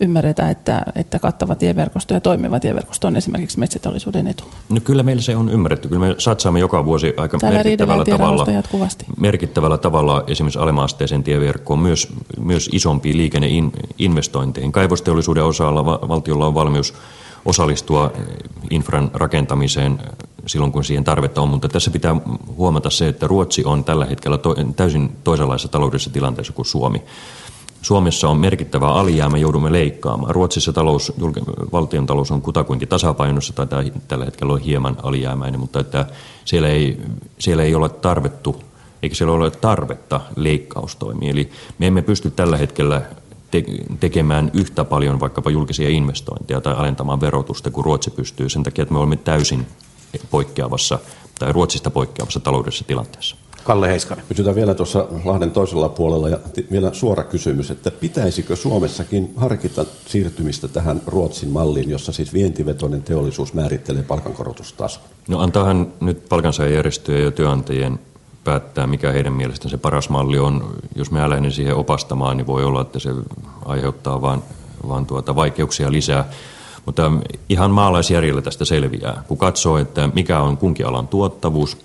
[0.00, 4.44] ymmärretä, että, että kattava tieverkosto ja toimiva tieverkosto on esimerkiksi metsäteollisuuden etu?
[4.68, 5.88] No kyllä meillä se on ymmärretty.
[5.88, 8.46] Kyllä me satsaamme joka vuosi aika Täällä merkittävällä tavalla,
[9.20, 12.08] merkittävällä tavalla esimerkiksi alemaasteisen tieverkkoon myös,
[12.40, 14.72] myös isompiin liikenneinvestointeihin.
[14.72, 16.94] Kaivosteollisuuden osalla valtiolla on valmius
[17.44, 18.12] osallistua
[18.70, 19.98] infran rakentamiseen
[20.46, 21.48] silloin, kun siihen tarvetta on.
[21.48, 22.16] Mutta tässä pitää
[22.56, 27.02] huomata se, että Ruotsi on tällä hetkellä to, täysin toisenlaisessa taloudellisessa tilanteessa kuin Suomi.
[27.82, 30.34] Suomessa on merkittävä alijäämä, joudumme leikkaamaan.
[30.34, 31.12] Ruotsissa talous,
[31.72, 36.06] valtion talous on kutakuinkin tasapainossa, tai tällä hetkellä on hieman alijäämäinen, mutta että
[36.44, 37.00] siellä, ei,
[37.38, 38.62] siellä ei ole tarvettu,
[39.02, 41.30] eikä siellä ole tarvetta leikkaustoimiin.
[41.30, 43.02] Eli me emme pysty tällä hetkellä
[44.00, 48.92] tekemään yhtä paljon vaikkapa julkisia investointeja tai alentamaan verotusta kuin Ruotsi pystyy sen takia, että
[48.92, 49.66] me olemme täysin
[50.30, 50.98] poikkeavassa
[51.38, 53.36] tai Ruotsista poikkeavassa taloudellisessa tilanteessa.
[53.64, 54.24] Kalle Heiskanen.
[54.28, 56.38] Pysytään vielä tuossa Lahden toisella puolella ja
[56.70, 63.54] vielä suora kysymys, että pitäisikö Suomessakin harkita siirtymistä tähän Ruotsin malliin, jossa siis vientivetoinen teollisuus
[63.54, 65.02] määrittelee palkankorotustason?
[65.28, 67.98] No antaahan nyt palkansaajajärjestöjen ja työnantajien
[68.44, 70.74] päättää, mikä heidän mielestään se paras malli on.
[70.94, 73.10] Jos me lähden siihen opastamaan, niin voi olla, että se
[73.64, 74.42] aiheuttaa vain,
[74.88, 76.28] vaan tuota vaikeuksia lisää.
[76.86, 77.12] Mutta
[77.48, 79.22] ihan maalaisjärjellä tästä selviää.
[79.28, 81.76] Kun katsoo, että mikä on kunkin alan tuottavuus,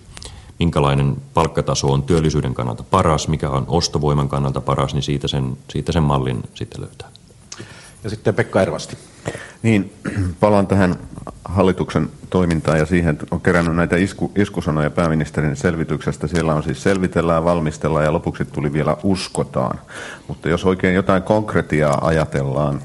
[0.60, 5.92] minkälainen palkkataso on työllisyyden kannalta paras, mikä on ostovoiman kannalta paras, niin siitä sen, siitä
[5.92, 7.10] sen mallin sitten löytää.
[8.04, 8.98] Ja sitten Pekka Ervasti.
[9.64, 9.94] Niin,
[10.40, 10.96] palaan tähän
[11.46, 16.28] hallituksen toimintaan ja siihen on kerännyt näitä isku, iskusanoja pääministerin selvityksestä.
[16.28, 19.80] Siellä on siis selvitellään, valmistellaan ja lopuksi tuli vielä uskotaan.
[20.28, 22.82] Mutta jos oikein jotain konkretiaa ajatellaan,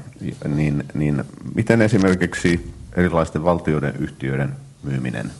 [0.47, 1.23] niin, niin
[1.55, 4.51] miten esimerkiksi erilaisten valtioiden yhtiöiden
[4.83, 5.31] myyminen,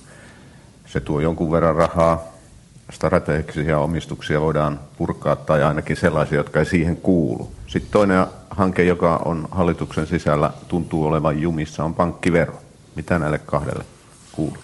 [0.86, 2.24] se tuo jonkun verran rahaa,
[2.92, 7.52] strategisia omistuksia voidaan purkaa tai ainakin sellaisia, jotka ei siihen kuulu.
[7.68, 12.54] Sitten toinen hanke, joka on hallituksen sisällä, tuntuu olevan jumissa, on pankkivero.
[12.96, 13.86] Mitä näille kahdelle
[14.32, 14.58] kuuluu?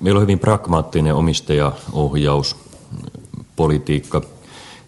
[0.00, 2.56] Meillä on hyvin pragmaattinen omistajaohjaus,
[3.56, 4.22] politiikka.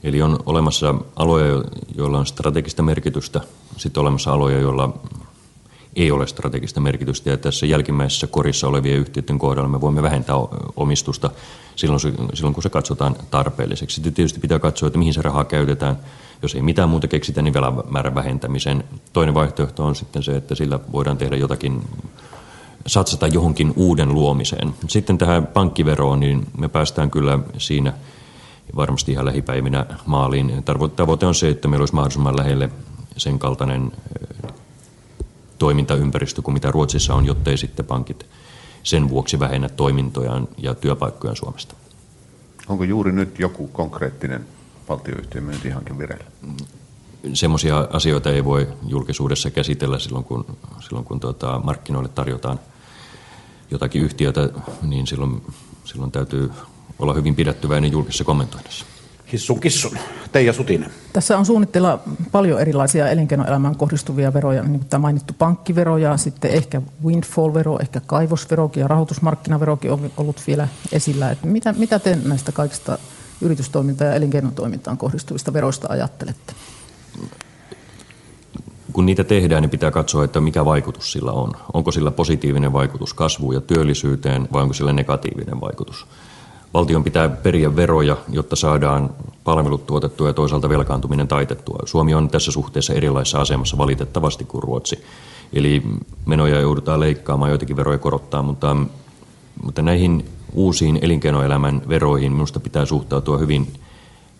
[0.05, 1.63] Eli on olemassa aloja,
[1.95, 3.41] joilla on strategista merkitystä,
[3.77, 4.99] sitten olemassa aloja, joilla
[5.97, 7.31] ei ole strategista merkitystä.
[7.31, 10.37] Ja tässä jälkimmäisessä korissa olevien yhtiöiden kohdalla me voimme vähentää
[10.77, 11.31] omistusta
[11.77, 12.01] silloin,
[12.35, 13.95] silloin kun se katsotaan tarpeelliseksi.
[13.95, 15.97] Sitten tietysti pitää katsoa, että mihin se rahaa käytetään.
[16.43, 18.85] Jos ei mitään muuta keksitä, niin velan määrän vähentämisen.
[19.13, 21.83] Toinen vaihtoehto on sitten se, että sillä voidaan tehdä jotakin
[22.87, 24.75] satsata johonkin uuden luomiseen.
[24.89, 27.93] Sitten tähän pankkiveroon, niin me päästään kyllä siinä
[28.77, 30.63] varmasti ihan lähipäivinä maaliin.
[30.97, 32.71] Tavoite on se, että meillä olisi mahdollisimman lähelle
[33.17, 33.93] sen kaltainen
[35.59, 38.27] toimintaympäristö kuin mitä Ruotsissa on, jottei sitten pankit
[38.83, 41.75] sen vuoksi vähennä toimintojaan ja työpaikkojaan Suomesta.
[42.69, 44.47] Onko juuri nyt joku konkreettinen
[44.89, 46.25] valtioyhtiön myyntihanke vireillä?
[47.35, 50.47] Semmoisia asioita ei voi julkisuudessa käsitellä silloin, kun,
[50.81, 52.61] silloin, kun tuota, markkinoille tarjotaan
[53.71, 54.49] jotakin yhtiötä,
[54.83, 55.43] niin silloin,
[55.85, 56.51] silloin täytyy
[56.99, 58.87] olla hyvin pidättyväinen julkisessa kommentoinnissa.
[59.33, 59.99] Hissun kissun.
[60.33, 60.91] Teija Sutinen.
[61.13, 61.99] Tässä on suunnitteilla
[62.33, 68.01] paljon erilaisia elinkeinoelämään kohdistuvia veroja, niin kuin tämä mainittu pankkivero ja sitten ehkä windfall-vero, ehkä
[68.01, 71.31] kaivosverokin ja rahoitusmarkkinaverokin on ollut vielä esillä.
[71.31, 72.99] Että mitä, mitä te näistä kaikista
[73.41, 76.55] yritystoimintaan ja elinkeinotoimintaan kohdistuvista veroista ajattelette?
[78.97, 81.53] kun niitä tehdään, niin pitää katsoa, että mikä vaikutus sillä on.
[81.73, 86.07] Onko sillä positiivinen vaikutus kasvuun ja työllisyyteen vai onko sillä negatiivinen vaikutus.
[86.75, 89.11] Valtion pitää periä veroja, jotta saadaan
[89.45, 91.79] palvelut tuotettua ja toisaalta velkaantuminen taitettua.
[91.85, 95.05] Suomi on tässä suhteessa erilaisessa asemassa valitettavasti kuin Ruotsi.
[95.53, 95.83] Eli
[96.27, 98.77] menoja joudutaan leikkaamaan, joitakin veroja korottaa, mutta,
[99.63, 100.25] mutta näihin
[100.57, 103.73] uusiin elinkeinoelämän veroihin minusta pitää suhtautua hyvin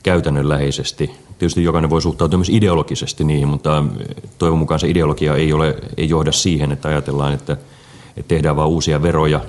[0.03, 1.11] käytännönläheisesti.
[1.39, 3.85] Tietysti jokainen voi suhtautua myös ideologisesti niihin, mutta
[4.39, 7.53] toivon mukaan se ideologia ei, ole, ei johda siihen, että ajatellaan, että,
[8.17, 9.41] että tehdään vain uusia veroja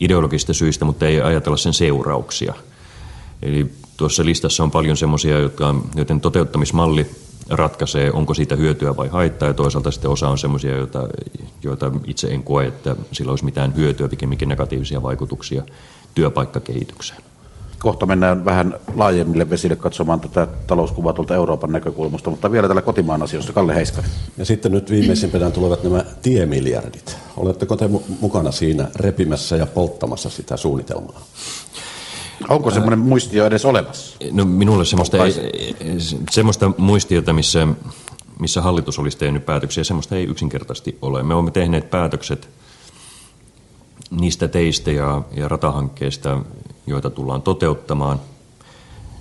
[0.00, 2.54] ideologisista syistä, mutta ei ajatella sen seurauksia.
[3.42, 5.38] Eli tuossa listassa on paljon semmoisia,
[5.94, 7.06] joiden toteuttamismalli
[7.50, 11.08] ratkaisee, onko siitä hyötyä vai haittaa, ja toisaalta sitten osa on semmoisia, joita,
[11.62, 15.62] joita itse en koe, että sillä olisi mitään hyötyä, pikemminkin negatiivisia vaikutuksia
[16.14, 17.22] työpaikkakehitykseen.
[17.78, 23.22] Kohta mennään vähän laajemmille vesille katsomaan tätä talouskuvaa tuolta Euroopan näkökulmasta, mutta vielä tällä kotimaan
[23.22, 23.52] asioissa.
[23.52, 24.10] Kalle Heiskanen.
[24.38, 27.16] Ja sitten nyt viimeisimpänä tulevat nämä tiemiljardit.
[27.36, 31.20] Oletteko te mukana siinä repimässä ja polttamassa sitä suunnitelmaa?
[32.48, 34.16] Onko semmoinen muistio edes olemassa?
[34.32, 35.74] No minulle semmoista, ei,
[36.30, 37.68] semmoista muistiota, missä,
[38.38, 41.22] missä hallitus olisi tehnyt päätöksiä, semmoista ei yksinkertaisesti ole.
[41.22, 42.48] Me olemme tehneet päätökset
[44.10, 46.40] niistä teistä ja, ja ratahankkeista,
[46.86, 48.20] joita tullaan toteuttamaan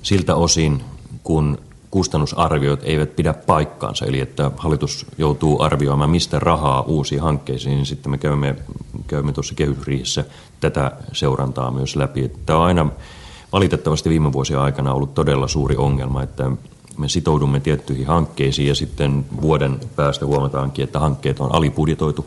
[0.01, 0.83] siltä osin,
[1.23, 1.57] kun
[1.91, 8.11] kustannusarviot eivät pidä paikkaansa, eli että hallitus joutuu arvioimaan, mistä rahaa uusiin hankkeisiin, niin sitten
[8.11, 8.55] me käymme,
[9.07, 10.25] käymme tuossa kehysriihessä
[10.59, 12.31] tätä seurantaa myös läpi.
[12.45, 12.89] Tämä on aina
[13.53, 16.51] valitettavasti viime vuosien aikana ollut todella suuri ongelma, että
[16.97, 22.25] me sitoudumme tiettyihin hankkeisiin ja sitten vuoden päästä huomataankin, että hankkeet on alibudjetoitu.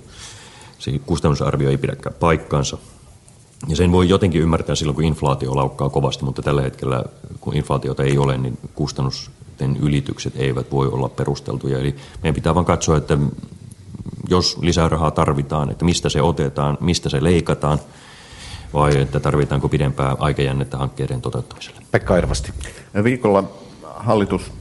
[0.79, 2.79] Se kustannusarvio ei pidäkään paikkaansa.
[3.69, 7.05] Ja sen voi jotenkin ymmärtää silloin, kun inflaatio laukkaa kovasti, mutta tällä hetkellä,
[7.41, 8.59] kun inflaatiota ei ole, niin
[9.65, 11.79] kustannusten ylitykset eivät voi olla perusteltuja.
[11.79, 13.19] Eli meidän pitää vain katsoa, että
[14.29, 17.79] jos lisää rahaa tarvitaan, että mistä se otetaan, mistä se leikataan,
[18.73, 21.81] vai että tarvitaanko pidempää aikajännettä hankkeiden toteuttamiselle.
[21.91, 22.53] Pekka Irvasti.
[23.05, 23.45] Viikolla
[23.83, 24.53] hallitus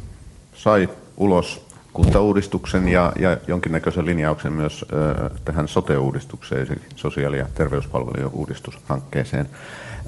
[0.56, 1.62] sai ulos
[1.94, 9.50] kuntauudistuksen ja, ja jonkinnäköisen linjauksen myös ö, tähän sote-uudistukseen, sosiaali- ja terveyspalvelujen uudistushankkeeseen.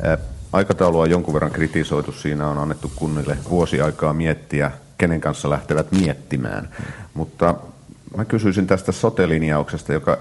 [0.05, 0.17] Ö,
[0.53, 2.11] aikataulua on jonkun verran kritisoitu.
[2.11, 6.69] Siinä on annettu kunnille vuosi aikaa miettiä, kenen kanssa lähtevät miettimään.
[7.13, 7.55] Mutta
[8.17, 10.17] mä kysyisin tästä sote-linjauksesta, joka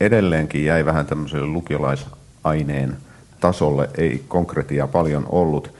[0.00, 2.96] edelleenkin jäi vähän tämmöiselle lukiolaisaineen
[3.40, 5.70] tasolle, ei konkretia paljon ollut.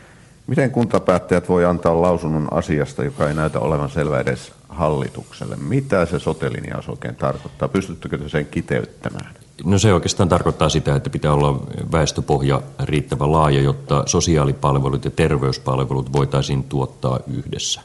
[0.47, 5.57] Miten kuntapäättäjät voi antaa lausunnon asiasta, joka ei näytä olevan selvä edes hallitukselle?
[5.57, 7.69] Mitä se sotelinjaus oikein tarkoittaa?
[7.69, 9.35] Pystyttekö te sen kiteyttämään?
[9.65, 11.61] No se oikeastaan tarkoittaa sitä, että pitää olla
[11.93, 17.81] väestöpohja riittävän laaja, jotta sosiaalipalvelut ja terveyspalvelut voitaisiin tuottaa yhdessä.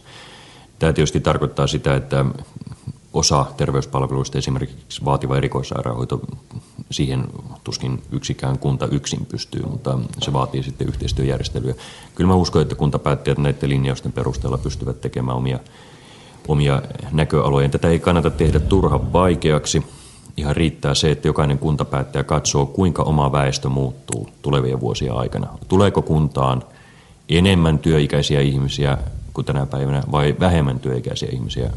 [0.81, 2.25] Tämä tietysti tarkoittaa sitä, että
[3.13, 6.21] osa terveyspalveluista, esimerkiksi vaativa erikoissairaanhoito,
[6.91, 7.27] siihen
[7.63, 11.73] tuskin yksikään kunta yksin pystyy, mutta se vaatii sitten yhteistyöjärjestelyä.
[12.15, 15.59] Kyllä mä uskon, että kuntapäättäjät näiden linjausten perusteella pystyvät tekemään omia,
[16.47, 17.69] omia näköaloja.
[17.69, 19.83] Tätä ei kannata tehdä turhan vaikeaksi.
[20.37, 25.47] Ihan riittää se, että jokainen kuntapäättäjä katsoo, kuinka oma väestö muuttuu tulevien vuosien aikana.
[25.67, 26.63] Tuleeko kuntaan
[27.29, 28.97] enemmän työikäisiä ihmisiä
[29.33, 31.71] kuin tänä päivänä vai vähemmän työikäisiä ihmisiä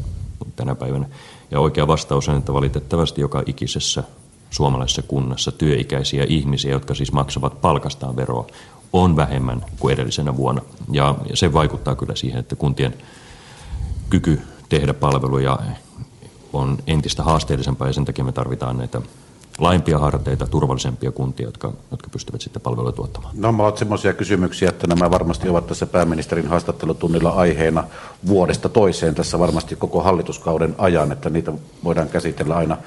[0.55, 1.05] tänä päivänä.
[1.51, 4.03] Ja oikea vastaus on, että valitettavasti joka ikisessä
[4.49, 8.47] suomalaisessa kunnassa työikäisiä ihmisiä, jotka siis maksavat palkastaan veroa,
[8.93, 10.61] on vähemmän kuin edellisenä vuonna.
[10.91, 12.93] Ja se vaikuttaa kyllä siihen, että kuntien
[14.09, 15.59] kyky tehdä palveluja
[16.53, 19.01] on entistä haasteellisempaa ja sen takia me tarvitaan näitä
[19.59, 23.33] laajempia harteita, turvallisempia kuntia, jotka, jotka pystyvät sitten palveluja tuottamaan?
[23.37, 27.83] No, ovat sellaisia kysymyksiä, että nämä varmasti ovat tässä pääministerin haastattelutunnilla aiheena
[28.27, 32.77] vuodesta toiseen tässä varmasti koko hallituskauden ajan, että niitä voidaan käsitellä aina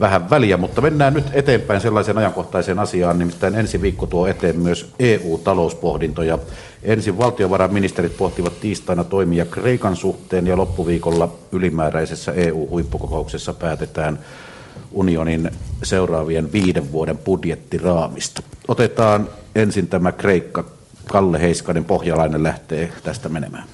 [0.00, 4.92] vähän väliä, mutta mennään nyt eteenpäin sellaiseen ajankohtaiseen asiaan, nimittäin ensi viikko tuo eteen myös
[4.98, 6.38] EU-talouspohdintoja.
[6.82, 14.18] Ensin valtiovarainministerit pohtivat tiistaina toimia Kreikan suhteen ja loppuviikolla ylimääräisessä EU-huippukokouksessa päätetään
[14.92, 15.50] unionin
[15.82, 18.42] seuraavien viiden vuoden budjettiraamista.
[18.68, 20.64] Otetaan ensin tämä Kreikka.
[21.06, 23.64] Kalle Heiskanen, pohjalainen, lähtee tästä menemään.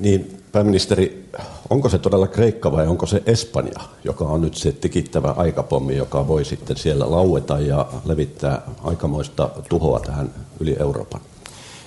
[0.00, 1.28] Niin, pääministeri,
[1.70, 6.28] onko se todella Kreikka vai onko se Espanja, joka on nyt se tikittävä aikapommi, joka
[6.28, 10.30] voi sitten siellä laueta ja levittää aikamoista tuhoa tähän
[10.60, 11.20] yli Euroopan?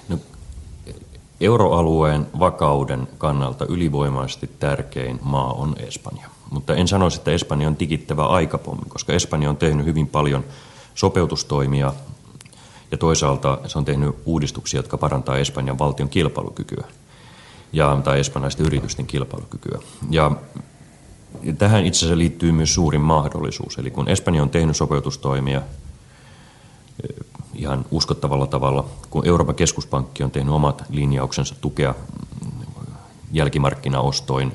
[0.10, 0.18] No,
[1.42, 6.39] euroalueen vakauden kannalta ylivoimaisesti tärkein maa on Espanja.
[6.52, 10.46] Mutta en sanoisi, että Espanja on tikittävä aikapommi, koska Espanja on tehnyt hyvin paljon
[10.96, 11.94] sopeutustoimia
[12.92, 16.84] ja toisaalta se on tehnyt uudistuksia, jotka parantaa Espanjan valtion kilpailukykyä
[17.74, 19.80] ja, tai espanjalaisten yritysten kilpailukykyä.
[20.10, 20.32] Ja
[21.58, 23.78] tähän itse asiassa liittyy myös suurin mahdollisuus.
[23.78, 30.54] Eli kun Espanja on tehnyt sopeutustoimia eh, ihan uskottavalla tavalla, kun Euroopan keskuspankki on tehnyt
[30.54, 31.96] omat linjauksensa tukea
[33.32, 34.54] jälkimarkkinaostoin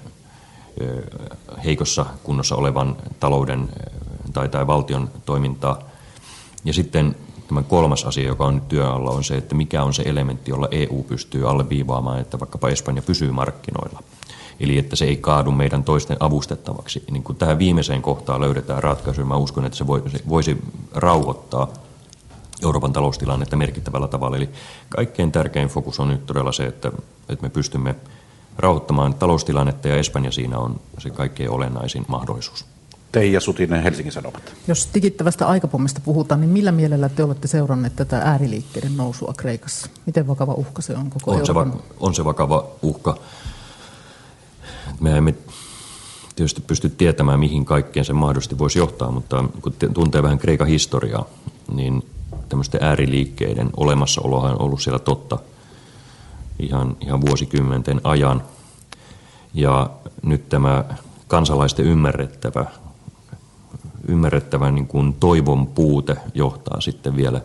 [1.64, 3.68] heikossa kunnossa olevan talouden
[4.32, 5.78] tai, tai valtion toimintaa.
[6.64, 7.16] Ja sitten
[7.48, 10.50] tämä kolmas asia, joka on nyt työn alla, on se, että mikä on se elementti,
[10.50, 14.02] jolla EU pystyy alleviivaamaan, että vaikkapa Espanja pysyy markkinoilla.
[14.60, 17.04] Eli että se ei kaadu meidän toisten avustettavaksi.
[17.10, 19.86] Niin kun tähän viimeiseen kohtaan löydetään ratkaisu, mä uskon, että se
[20.28, 20.58] voisi
[20.92, 21.68] rauhoittaa
[22.62, 24.36] Euroopan taloustilannetta merkittävällä tavalla.
[24.36, 24.48] Eli
[24.88, 26.92] kaikkein tärkein fokus on nyt todella se, että,
[27.28, 27.94] että me pystymme
[28.58, 32.64] rauhoittamaan taloustilannetta ja Espanja siinä on se kaikkein olennaisin mahdollisuus.
[33.12, 34.54] Teija Sutinen, Helsingin Sanomat.
[34.68, 39.88] Jos tikittävästä aikapommista puhutaan, niin millä mielellä te olette seuranneet tätä ääriliikkeiden nousua Kreikassa?
[40.06, 41.72] Miten vakava uhka se on koko on se, Euroopan?
[41.72, 43.16] va- on se vakava uhka.
[45.00, 45.34] Me emme
[46.36, 50.66] tietysti pysty tietämään, mihin kaikkeen se mahdollisesti voisi johtaa, mutta kun te- tuntee vähän Kreikan
[50.66, 51.26] historiaa,
[51.74, 52.02] niin
[52.48, 55.38] tämmöisten ääriliikkeiden olemassaolohan on ollut siellä totta
[56.58, 58.42] ihan, ihan vuosikymmenten ajan.
[59.54, 59.90] Ja
[60.22, 60.84] nyt tämä
[61.28, 62.66] kansalaisten ymmärrettävä,
[64.08, 67.40] ymmärrettävä niin kuin toivon puute johtaa sitten vielä,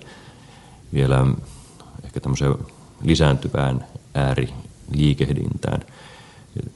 [0.93, 1.25] vielä
[2.03, 2.55] ehkä tämmöiseen
[3.03, 5.81] lisääntyvään ääriliikehdintään.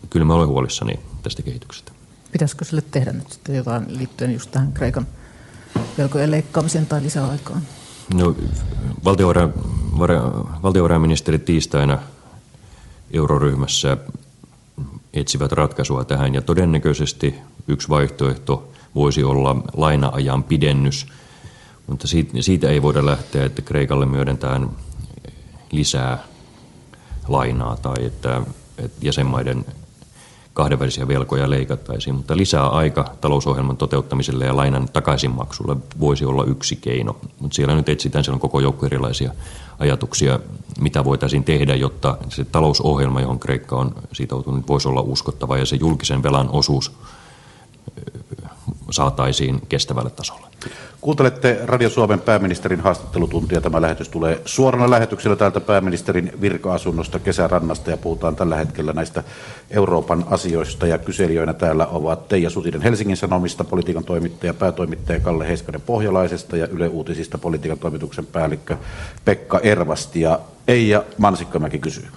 [0.10, 1.91] Kyllä mä olen huolissani tästä kehityksestä.
[2.32, 5.08] Pitäisikö sille tehdä nyt sitten jotain liittyen just tähän Kreikan
[5.98, 7.62] velkojen leikkaamiseen tai lisäaikaan?
[8.13, 8.36] No,
[9.06, 9.54] valtiovarain,
[10.00, 12.00] vara- valtiovarainministeri tiistaina
[13.13, 13.97] euroryhmässä
[15.13, 16.34] etsivät ratkaisua tähän.
[16.34, 17.36] Ja todennäköisesti
[17.67, 21.08] yksi vaihtoehto voisi olla lainaajan pidennys,
[21.88, 22.08] mutta
[22.39, 24.69] siitä, ei voida lähteä, että Kreikalle myönnetään
[25.71, 26.23] lisää
[27.28, 28.41] lainaa tai että,
[28.78, 29.65] että jäsenmaiden
[30.54, 37.16] kahdenvälisiä velkoja leikattaisiin, mutta lisää aika talousohjelman toteuttamiselle ja lainan takaisinmaksulle voisi olla yksi keino.
[37.39, 39.32] Mutta siellä nyt etsitään, siellä on koko joukko erilaisia
[39.80, 40.39] ajatuksia,
[40.80, 45.76] mitä voitaisiin tehdä, jotta se talousohjelma, johon Kreikka on sitoutunut, voisi olla uskottava ja se
[45.76, 46.92] julkisen velan osuus
[48.92, 50.53] saataisiin kestävälle tasolle.
[51.04, 53.62] Kuuntelette Radio Suomen pääministerin haastattelutuntia.
[53.62, 59.24] Tämä lähetys tulee suorana lähetyksellä täältä pääministerin virka-asunnosta kesärannasta ja puhutaan tällä hetkellä näistä
[59.72, 60.88] Euroopan asioista.
[60.88, 66.68] Ja kyselijöinä täällä ovat Teija Sutinen Helsingin Sanomista, politiikan toimittaja, päätoimittaja Kalle Heiskanen Pohjalaisesta ja
[66.68, 68.78] Yle Uutisista politiikan toimituksen päällikkö
[69.26, 70.22] Pekka Ervasti.
[70.22, 72.08] Ja Eija Mansikkamäki kysyy.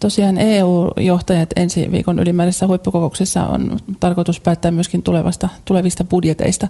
[0.00, 6.68] Tosiaan EU-johtajat ensi viikon ylimääräisessä huippukokouksessa on tarkoitus päättää myöskin tulevasta, tulevista budjeteista.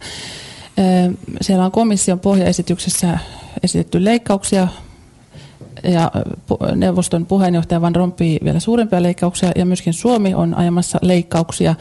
[1.40, 3.18] Siellä on komission pohjaesityksessä
[3.62, 4.68] esitetty leikkauksia
[5.82, 6.10] ja
[6.76, 11.74] neuvoston puheenjohtaja Van Rompuy vielä suurempia leikkauksia ja myöskin Suomi on ajamassa leikkauksia.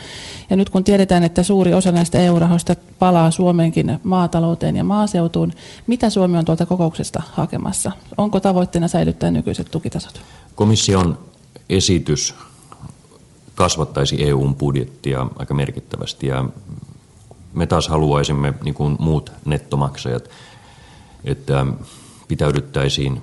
[0.50, 5.54] Ja nyt kun tiedetään, että suuri osa näistä EU-rahoista palaa Suomeenkin maatalouteen ja maaseutuun,
[5.88, 7.92] mitä Suomi on tuolta kokouksesta hakemassa?
[8.18, 10.22] Onko tavoitteena säilyttää nykyiset tukitasot?
[10.56, 11.18] Komission
[11.70, 12.36] esitys
[13.56, 16.46] kasvattaisi EUn budjettia aika merkittävästi ja
[17.54, 20.30] me taas haluaisimme, niin kuin muut nettomaksajat,
[21.24, 21.66] että
[22.28, 23.22] pitäydyttäisiin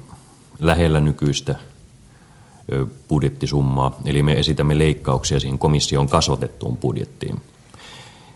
[0.58, 1.54] lähellä nykyistä
[3.08, 7.40] budjettisummaa, eli me esitämme leikkauksia siihen komission kasvatettuun budjettiin.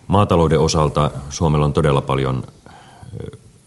[0.07, 2.45] Maatalouden osalta Suomella on todella paljon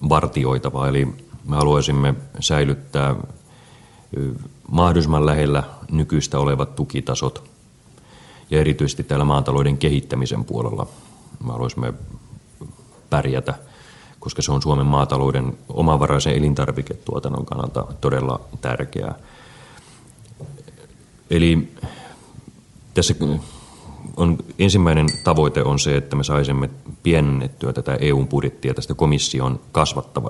[0.10, 1.06] vartioitavaa, eli
[1.46, 3.16] me haluaisimme säilyttää
[4.72, 7.44] mahdollisimman lähellä nykyistä olevat tukitasot
[8.50, 10.88] ja erityisesti täällä maatalouden kehittämisen puolella
[11.46, 11.94] me haluaisimme
[13.10, 13.54] pärjätä,
[14.20, 19.16] koska se on Suomen maatalouden omavaraisen elintarviketuotannon kannalta todella tärkeää.
[21.30, 21.72] Eli
[22.94, 23.14] tässä
[24.18, 26.70] on, ensimmäinen tavoite on se, että me saisimme
[27.04, 30.30] pienennettyä tätä EUn budjettia tästä komission kasvattava,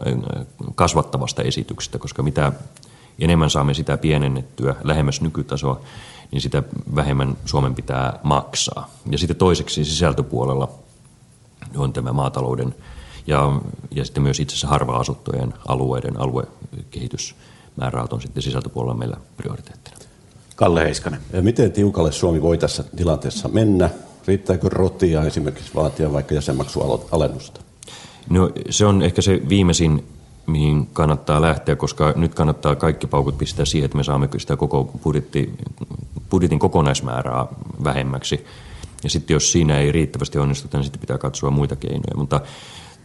[0.75, 2.51] kasvattavasta esityksestä, koska mitä
[3.19, 5.82] enemmän saamme sitä pienennettyä lähemmäs nykytasoa,
[6.32, 6.63] niin sitä
[6.95, 8.89] vähemmän Suomen pitää maksaa.
[9.10, 10.69] Ja sitten toiseksi sisältöpuolella
[11.78, 12.75] on tämä maatalouden
[13.28, 19.97] ja, ja sitten myös itse asiassa harva-asuttujen alueiden aluekehitysmäärärahat on sitten sisältöpuolella meillä prioriteettina.
[20.56, 21.19] Kalle Heiskanen.
[21.34, 23.89] Ja Miten tiukalle Suomi voi tässä tilanteessa mennä?
[24.28, 27.62] Riittääkö rotia esimerkiksi vaatia vaikka jäsenmaksualennusta?
[28.30, 30.06] No se on ehkä se viimeisin,
[30.47, 34.84] mihin kannattaa lähteä, koska nyt kannattaa kaikki paukut pistää siihen, että me saamme sitä koko
[35.04, 35.54] budjetti,
[36.30, 37.45] budjetin kokonaismäärää
[37.84, 38.45] vähemmäksi.
[39.03, 42.17] Ja sitten jos siinä ei riittävästi onnistuta, niin sitten pitää katsoa muita keinoja.
[42.17, 42.41] Mutta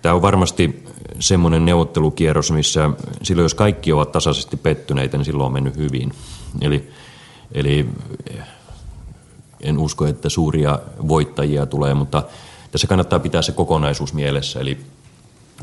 [0.03, 0.85] tämä on varmasti
[1.21, 2.91] semmoinen neuvottelukierros, missä
[3.23, 6.13] silloin jos kaikki ovat tasaisesti pettyneitä, niin silloin on mennyt hyvin.
[6.61, 6.91] Eli,
[7.53, 7.89] eli
[9.61, 12.23] en usko, että suuria voittajia tulee, mutta
[12.71, 14.61] tässä kannattaa pitää se kokonaisuus mielessä.
[14.61, 14.79] Eli,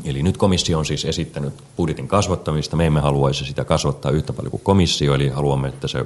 [0.04, 2.76] eli nyt komissio on siis esittänyt budjetin kasvattamista.
[2.76, 6.04] Me emme haluaisi sitä kasvattaa yhtä paljon kuin komissio, eli haluamme, että se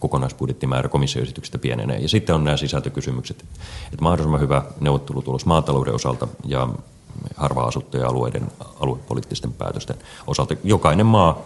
[0.00, 1.98] kokonaisbudjettimäärä komissioesityksestä pienenee.
[1.98, 3.44] Ja sitten on nämä sisältökysymykset,
[3.84, 6.68] että mahdollisimman hyvä neuvottelutulos maatalouden osalta ja
[7.36, 8.46] harva-asuttujen alueiden
[8.80, 10.54] aluepoliittisten päätösten osalta.
[10.64, 11.40] Jokainen maa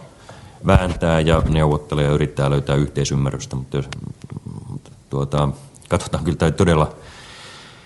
[0.65, 3.85] vääntää ja neuvottelee ja yrittää löytää yhteisymmärrystä, mutta jos,
[5.09, 5.49] tuota,
[5.89, 6.91] katsotaan kyllä tämä todella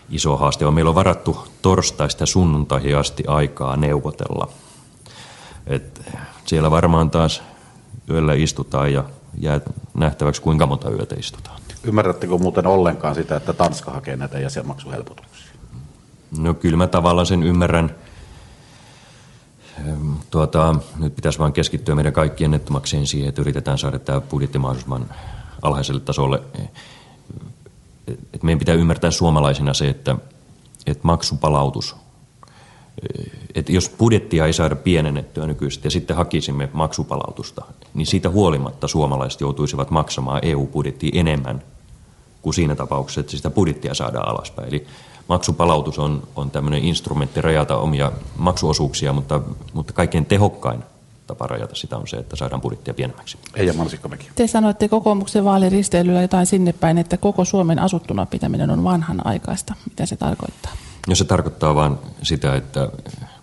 [0.09, 0.74] iso haaste on.
[0.74, 4.47] Meillä on varattu torstaista sunnuntaihin asti aikaa neuvotella.
[5.68, 6.01] Et
[6.45, 7.43] siellä varmaan taas
[8.09, 9.03] yöllä istutaan ja
[9.38, 9.62] jää
[9.94, 11.62] nähtäväksi, kuinka monta yötä istutaan.
[11.84, 15.52] Ymmärrättekö muuten ollenkaan sitä, että Tanska hakee näitä jäsenmaksuhelpotuksia?
[16.38, 17.96] No kyllä mä tavallaan sen ymmärrän.
[20.32, 25.10] Tuota, nyt pitäisi vain keskittyä meidän kaikkien nettomaksien siihen, että yritetään saada tämä budjetti mahdollisimman
[25.62, 26.42] alhaiselle tasolle.
[28.34, 30.16] Et meidän pitää ymmärtää suomalaisina se, että,
[30.86, 31.96] että maksupalautus,
[33.56, 39.41] että jos budjettia ei saada pienennettyä nykyistä ja sitten hakisimme maksupalautusta, niin siitä huolimatta suomalaiset
[39.41, 41.62] joutuisivat maksamaan EU-budjettiin enemmän
[42.41, 44.68] kuin siinä tapauksessa, että sitä budjettia saadaan alaspäin.
[44.68, 44.88] Eli
[45.28, 49.41] maksupalautus on, on tämmöinen instrumentti rajata omia maksuosuuksia, mutta,
[49.74, 50.84] mutta kaikkein tehokkain
[51.28, 53.38] tapa rajata sitä on se, että saadaan budjettia pienemmäksi.
[53.56, 54.28] Eija Mansikkamäki.
[54.36, 59.74] Te sanoitte kokoomuksen vaaliristeilyllä jotain sinne päin, että koko Suomen asuttuna pitäminen on vanhan aikaista.
[59.89, 60.72] Mitä se tarkoittaa?
[61.08, 62.89] No se tarkoittaa vain sitä, että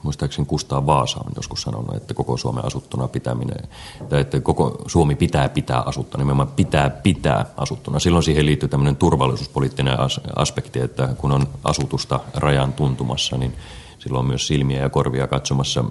[0.02, 3.68] muistaakseni Kustaa Vaasa on joskus sanonut, että koko Suomen asuttuna pitäminen,
[4.08, 7.98] tai että koko Suomi pitää pitää asuttuna, nimenomaan pitää pitää asuttuna.
[7.98, 9.96] Silloin siihen liittyy tämmöinen turvallisuuspoliittinen
[10.36, 13.56] aspekti, että kun on asutusta rajan tuntumassa, niin
[13.98, 15.84] silloin on myös silmiä ja korvia katsomassa,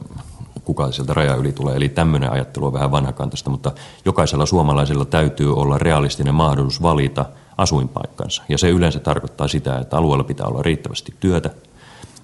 [0.64, 1.76] kuka sieltä raja yli tulee.
[1.76, 3.72] Eli tämmöinen ajattelu on vähän vanhakantaista, mutta
[4.06, 7.26] jokaisella suomalaisella täytyy olla realistinen mahdollisuus valita
[7.58, 8.44] asuinpaikkansa.
[8.50, 11.50] Ja se yleensä tarkoittaa sitä, että alueella pitää olla riittävästi työtä,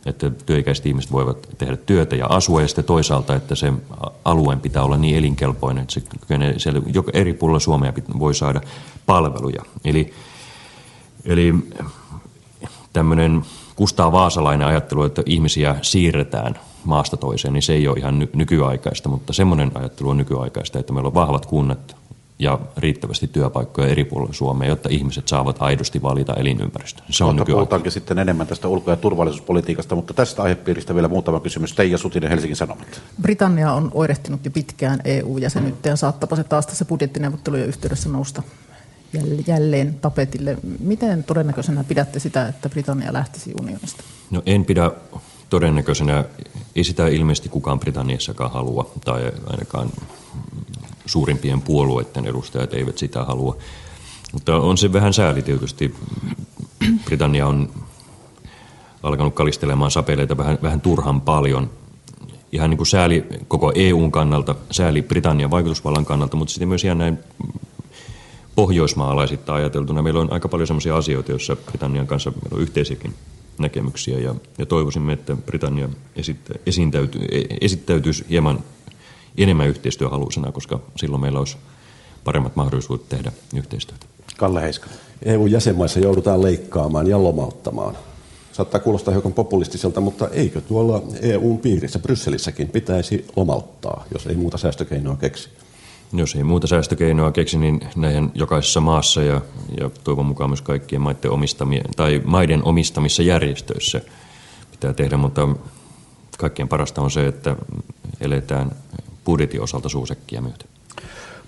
[0.05, 3.73] että työikäiset ihmiset voivat tehdä työtä ja asua, ja sitten toisaalta, että se
[4.25, 6.81] alueen pitää olla niin elinkelpoinen, että se kykenee siellä
[7.13, 8.61] eri puolilla Suomea voi saada
[9.05, 9.63] palveluja.
[9.85, 10.13] Eli,
[11.25, 11.55] eli
[12.93, 13.41] tämmöinen
[13.75, 19.33] Kustaa Vaasalainen ajattelu, että ihmisiä siirretään maasta toiseen, niin se ei ole ihan nykyaikaista, mutta
[19.33, 21.95] semmoinen ajattelu on nykyaikaista, että meillä on vahvat kunnat,
[22.39, 27.05] ja riittävästi työpaikkoja eri puolilla Suomea, jotta ihmiset saavat aidosti valita elinympäristön.
[27.09, 31.73] Se on puhutaankin sitten enemmän tästä ulko- ja turvallisuuspolitiikasta, mutta tästä aihepiiristä vielä muutama kysymys.
[31.73, 33.01] Teija Sutinen, Helsingin Sanomat.
[33.21, 38.43] Britannia on oirehtinut jo pitkään EU-jäsenyyttä ja saattapa se taas tässä budjettineuvottelujen yhteydessä nousta
[39.47, 40.57] jälleen tapetille.
[40.79, 44.03] Miten todennäköisenä pidätte sitä, että Britannia lähtisi unionista?
[44.31, 44.91] No en pidä
[45.49, 46.23] todennäköisenä.
[46.75, 49.89] Ei sitä ilmeisesti kukaan Britanniassakaan halua, tai ainakaan
[51.07, 53.57] suurimpien puolueiden edustajat eivät sitä halua.
[54.33, 55.95] Mutta on se vähän sääli tietysti.
[57.05, 57.69] Britannia on
[59.03, 61.69] alkanut kalistelemaan sapeleita vähän, vähän turhan paljon.
[62.51, 66.97] Ihan niin kuin sääli koko EUn kannalta, sääli Britannian vaikutusvallan kannalta, mutta sitten myös ihan
[66.97, 67.19] näin
[68.55, 70.01] pohjoismaalaisittain ajateltuna.
[70.01, 73.13] Meillä on aika paljon sellaisia asioita, joissa Britannian kanssa meillä on yhteisiäkin
[73.57, 75.89] näkemyksiä ja, ja toivoisimme, että Britannia
[76.65, 77.19] esittäyty,
[77.61, 78.59] esittäytyisi hieman
[79.37, 81.57] enemmän yhteistyöhaluisena, koska silloin meillä olisi
[82.23, 84.05] paremmat mahdollisuudet tehdä yhteistyötä.
[84.37, 84.97] Kalle Heiskanen.
[85.25, 87.97] EU-jäsenmaissa joudutaan leikkaamaan ja lomauttamaan.
[88.51, 94.57] Saattaa kuulostaa hiukan populistiselta, mutta eikö tuolla EUn piirissä, Brysselissäkin, pitäisi lomauttaa, jos ei muuta
[94.57, 95.49] säästökeinoa keksi?
[96.13, 99.41] Jos ei muuta säästökeinoa keksi, niin näihin jokaisessa maassa ja,
[99.79, 104.01] ja toivon mukaan myös kaikkien maiden, omistamia, tai maiden omistamissa järjestöissä
[104.71, 105.47] pitää tehdä, mutta
[106.37, 107.55] kaikkein parasta on se, että
[108.21, 108.71] eletään
[109.27, 110.67] budjetin osalta suusekkiä myöten.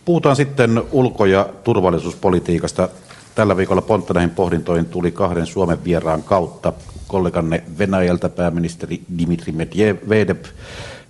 [0.06, 2.90] Puhutaan sitten ulko- ja turvallisuuspolitiikasta.
[3.36, 6.74] Tällä viikolla pontta näihin pohdintoihin tuli kahden Suomen vieraan kautta.
[7.08, 10.38] Kolleganne Venäjältä pääministeri Dimitri Medvedev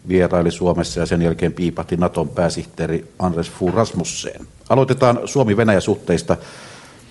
[0.07, 4.47] vieraili Suomessa ja sen jälkeen piipahti Naton pääsihteeri Andres Fu Rasmussen.
[4.69, 6.37] Aloitetaan Suomi-Venäjä-suhteista.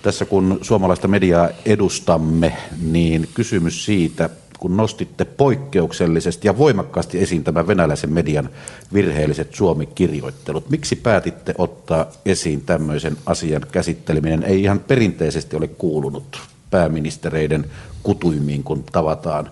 [0.01, 4.29] Tässä kun suomalaista mediaa edustamme, niin kysymys siitä,
[4.59, 8.49] kun nostitte poikkeuksellisesti ja voimakkaasti esiin tämän venäläisen median
[8.93, 10.69] virheelliset Suomi-kirjoittelut.
[10.69, 14.43] Miksi päätitte ottaa esiin tämmöisen asian käsitteleminen?
[14.43, 16.41] Ei ihan perinteisesti ole kuulunut
[16.71, 17.65] pääministereiden
[18.03, 19.51] kutuimiin, kun tavataan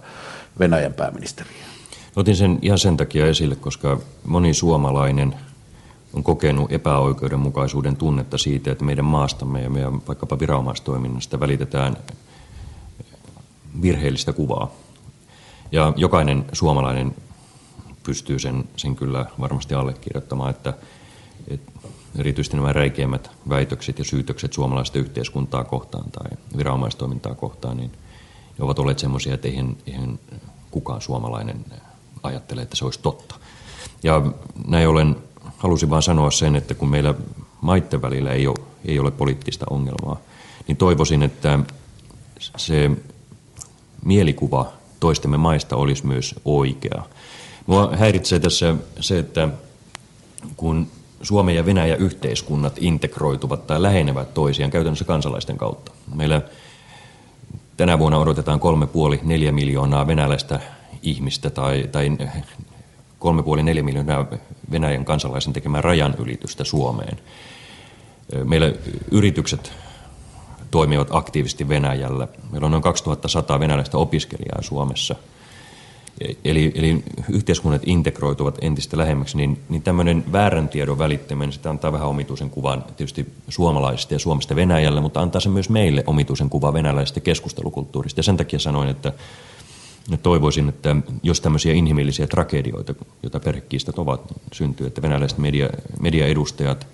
[0.60, 1.66] Venäjän pääministeriä.
[2.16, 5.36] Otin sen ihan sen takia esille, koska moni suomalainen
[6.14, 11.97] on kokenut epäoikeudenmukaisuuden tunnetta siitä, että meidän maastamme ja meidän vaikkapa viranomaistoiminnasta välitetään
[13.82, 14.72] virheellistä kuvaa.
[15.72, 17.15] Ja jokainen suomalainen
[18.03, 20.74] pystyy sen, sen kyllä varmasti allekirjoittamaan, että,
[21.47, 21.72] että
[22.18, 27.91] erityisesti nämä räikeimmät väitökset ja syytökset suomalaista yhteiskuntaa kohtaan tai viranomaistoimintaa kohtaan, niin
[28.57, 30.20] ne ovat olleet semmoisia, että eihän, eihän
[30.72, 31.65] kukaan suomalainen
[32.24, 33.36] ajattele, että se olisi totta.
[34.03, 34.22] Ja
[34.68, 35.15] näin ollen
[35.57, 37.13] halusin vain sanoa sen, että kun meillä
[37.61, 40.18] maitten välillä ei ole, ei ole poliittista ongelmaa,
[40.68, 41.59] niin toivoisin, että
[42.57, 42.91] se
[44.05, 47.03] mielikuva toistemme maista olisi myös oikea.
[47.65, 49.49] Mua häiritsee tässä se, että
[50.57, 50.87] kun
[51.21, 55.91] Suomen ja Venäjä yhteiskunnat integroituvat tai lähenevät toisiaan käytännössä kansalaisten kautta.
[56.15, 56.41] Meillä
[57.77, 60.59] tänä vuonna odotetaan kolme puoli neljä miljoonaa venäläistä
[61.03, 62.17] ihmistä tai, tai
[63.19, 64.25] kolme puoli neljä miljoonaa
[64.71, 67.17] Venäjän kansalaisen tekemään rajan ylitystä Suomeen.
[68.43, 68.73] Meillä
[69.11, 69.71] yritykset
[70.72, 72.28] toimivat aktiivisesti Venäjällä.
[72.51, 75.15] Meillä on noin 2100 venäläistä opiskelijaa Suomessa.
[76.45, 82.07] eli, eli yhteiskunnat integroituvat entistä lähemmäksi, niin, niin tämmöinen väärän tiedon välittäminen, sitä antaa vähän
[82.07, 87.20] omituisen kuvan tietysti suomalaisista ja Suomesta Venäjällä, mutta antaa se myös meille omituisen kuvan venäläisestä
[87.20, 88.20] keskustelukulttuurista.
[88.20, 89.13] Ja sen takia sanoin, että
[90.24, 96.88] toivoisin, että jos tämmöisiä inhimillisiä tragedioita, joita perhekiistat ovat, syntyy, että venäläiset media, mediaedustajat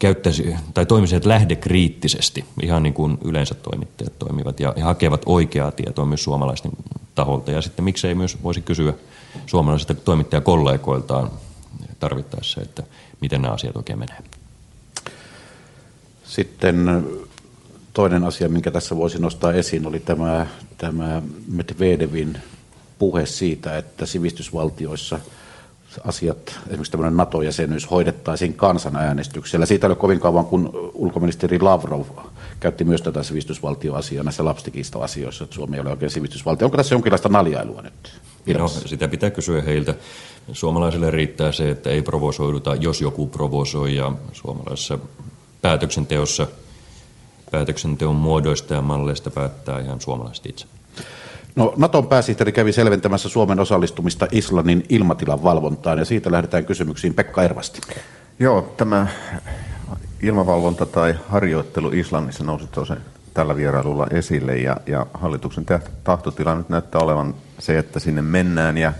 [0.00, 6.24] käyttäisi, tai toimisivat lähdekriittisesti, ihan niin kuin yleensä toimittajat toimivat, ja, hakevat oikeaa tietoa myös
[6.24, 6.72] suomalaisten
[7.14, 7.50] taholta.
[7.50, 8.94] Ja sitten miksei myös voisi kysyä
[9.46, 11.30] suomalaisilta toimittajakollegoiltaan
[12.00, 12.82] tarvittaessa, että
[13.20, 14.18] miten nämä asiat oikein menee.
[16.24, 17.06] Sitten
[17.92, 20.46] toinen asia, minkä tässä voisi nostaa esiin, oli tämä,
[20.78, 22.38] tämä Medvedevin
[22.98, 25.20] puhe siitä, että sivistysvaltioissa
[26.04, 29.66] asiat, esimerkiksi tämmöinen NATO-jäsenyys, hoidettaisiin kansanäänestyksellä.
[29.66, 32.06] Siitä ei ole kovin kauan, kun ulkoministeri Lavrov
[32.60, 36.64] käytti myös tätä sivistysvaltioasiaa näissä lapsikiista-asioissa, että Suomi ei ole oikein sivistysvaltio.
[36.64, 38.20] Onko tässä jonkinlaista naljailua nyt?
[38.58, 39.94] No, sitä pitää kysyä heiltä.
[40.52, 44.98] Suomalaisille riittää se, että ei provosoiduta, jos joku provosoi, ja suomalaisessa
[45.62, 46.46] päätöksenteossa–
[47.50, 50.66] päätöksenteon muodoista ja malleista päättää ihan suomalaiset itse.
[51.56, 57.42] No, Naton pääsihteeri kävi selventämässä Suomen osallistumista Islannin ilmatilan valvontaan ja siitä lähdetään kysymyksiin Pekka
[57.42, 57.80] Ervasti.
[58.38, 59.06] Joo, tämä
[60.22, 63.02] ilmavalvonta tai harjoittelu Islannissa nousi tosiaan
[63.34, 65.66] tällä vierailulla esille ja, ja hallituksen
[66.04, 68.92] tahtotila nyt näyttää olevan se, että sinne mennään ja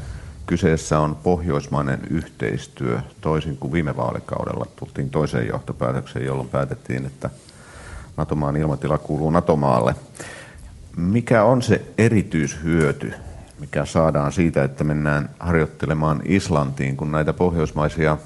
[0.47, 7.31] kyseessä on pohjoismainen yhteistyö toisin kuin viime vaalikaudella tultiin toiseen johtopäätökseen, jolloin päätettiin, että
[8.17, 9.95] Natomaan ilmatila kuuluu Natomaalle.
[11.01, 13.13] Mikä on se erityishyöty,
[13.59, 18.19] mikä saadaan siitä, että mennään harjoittelemaan Islantiin, kun näitä pohjoismaisia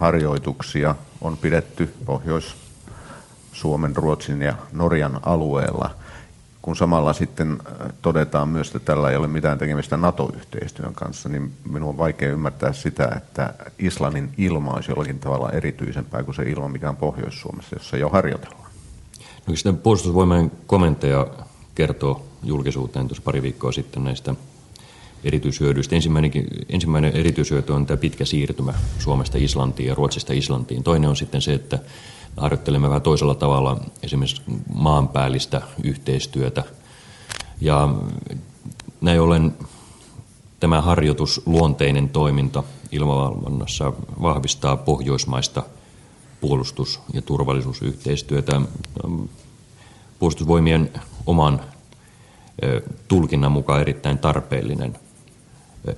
[0.00, 5.90] harjoituksia on pidetty Pohjois-Suomen, Ruotsin ja Norjan alueella,
[6.62, 11.52] kun samalla sitten äh, todetaan myös, että tällä ei ole mitään tekemistä NATO-yhteistyön kanssa, niin
[11.70, 16.68] minun on vaikea ymmärtää sitä, että Islannin ilma olisi jollakin tavalla erityisempää kuin se ilma,
[16.68, 18.70] mikä on Pohjois-Suomessa, jossa jo harjoitellaan.
[19.46, 21.26] No, sitten puolustusvoimien komentaja
[21.80, 24.34] kertoo julkisuuteen tuossa pari viikkoa sitten näistä
[25.24, 25.96] erityishyödyistä.
[26.68, 30.82] Ensimmäinen, erityishyöty on tämä pitkä siirtymä Suomesta Islantiin ja Ruotsista Islantiin.
[30.82, 31.78] Toinen on sitten se, että
[32.36, 34.42] harjoittelemme vähän toisella tavalla esimerkiksi
[34.74, 36.64] maanpäällistä yhteistyötä.
[37.60, 37.88] Ja
[39.00, 39.54] näin ollen
[40.60, 42.62] tämä harjoitusluonteinen toiminta
[42.92, 45.62] ilmavalvonnassa vahvistaa pohjoismaista–
[46.40, 48.60] puolustus- ja turvallisuusyhteistyötä
[50.18, 50.90] puolustusvoimien
[51.26, 51.60] oman
[53.08, 54.96] tulkinnan mukaan erittäin tarpeellinen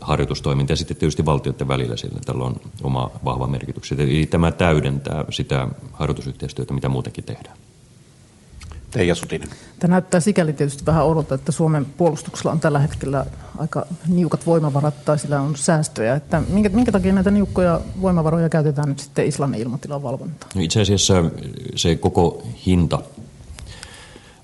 [0.00, 3.92] harjoitustoiminta ja sitten tietysti valtioiden välillä sillä tällä on oma vahva merkitys.
[3.92, 7.56] Eli tämä täydentää sitä harjoitusyhteistyötä, mitä muutenkin tehdään.
[8.90, 9.48] Teija Sutinen.
[9.78, 13.26] Tämä näyttää sikäli tietysti vähän oudolta, että Suomen puolustuksella on tällä hetkellä
[13.58, 16.14] aika niukat voimavarat tai sillä on säästöjä.
[16.14, 20.52] Että minkä, minkä takia näitä niukkoja voimavaroja käytetään nyt sitten Islannin ilmatilan valvontaan?
[20.54, 21.24] No itse asiassa
[21.74, 22.98] se koko hinta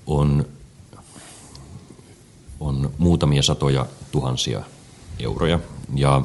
[0.07, 0.45] on,
[2.59, 4.63] on muutamia satoja tuhansia
[5.19, 5.59] euroja
[5.95, 6.21] ja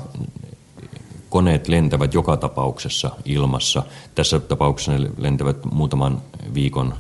[1.28, 3.82] koneet lentävät joka tapauksessa ilmassa.
[4.14, 6.22] Tässä tapauksessa ne lentävät muutaman
[6.54, 6.94] viikon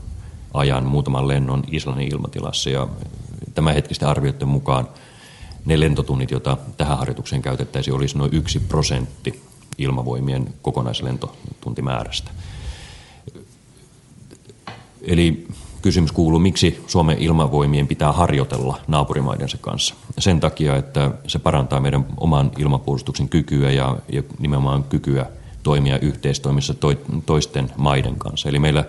[0.54, 2.88] ajan muutaman lennon Islannin ilmatilassa ja
[3.54, 4.88] tämänhetkisten arvioiden mukaan
[5.64, 9.42] ne lentotunnit, joita tähän harjoitukseen käytettäisiin, olisi noin yksi prosentti
[9.78, 12.30] ilmavoimien kokonaislentotuntimäärästä.
[15.02, 15.48] Eli
[15.84, 19.94] kysymys kuuluu, miksi Suomen ilmavoimien pitää harjoitella naapurimaidensa kanssa.
[20.18, 25.26] Sen takia, että se parantaa meidän oman ilmapuolustuksen kykyä ja, ja nimenomaan kykyä
[25.62, 26.74] toimia yhteistoimissa
[27.26, 28.48] toisten maiden kanssa.
[28.48, 28.84] Eli meillä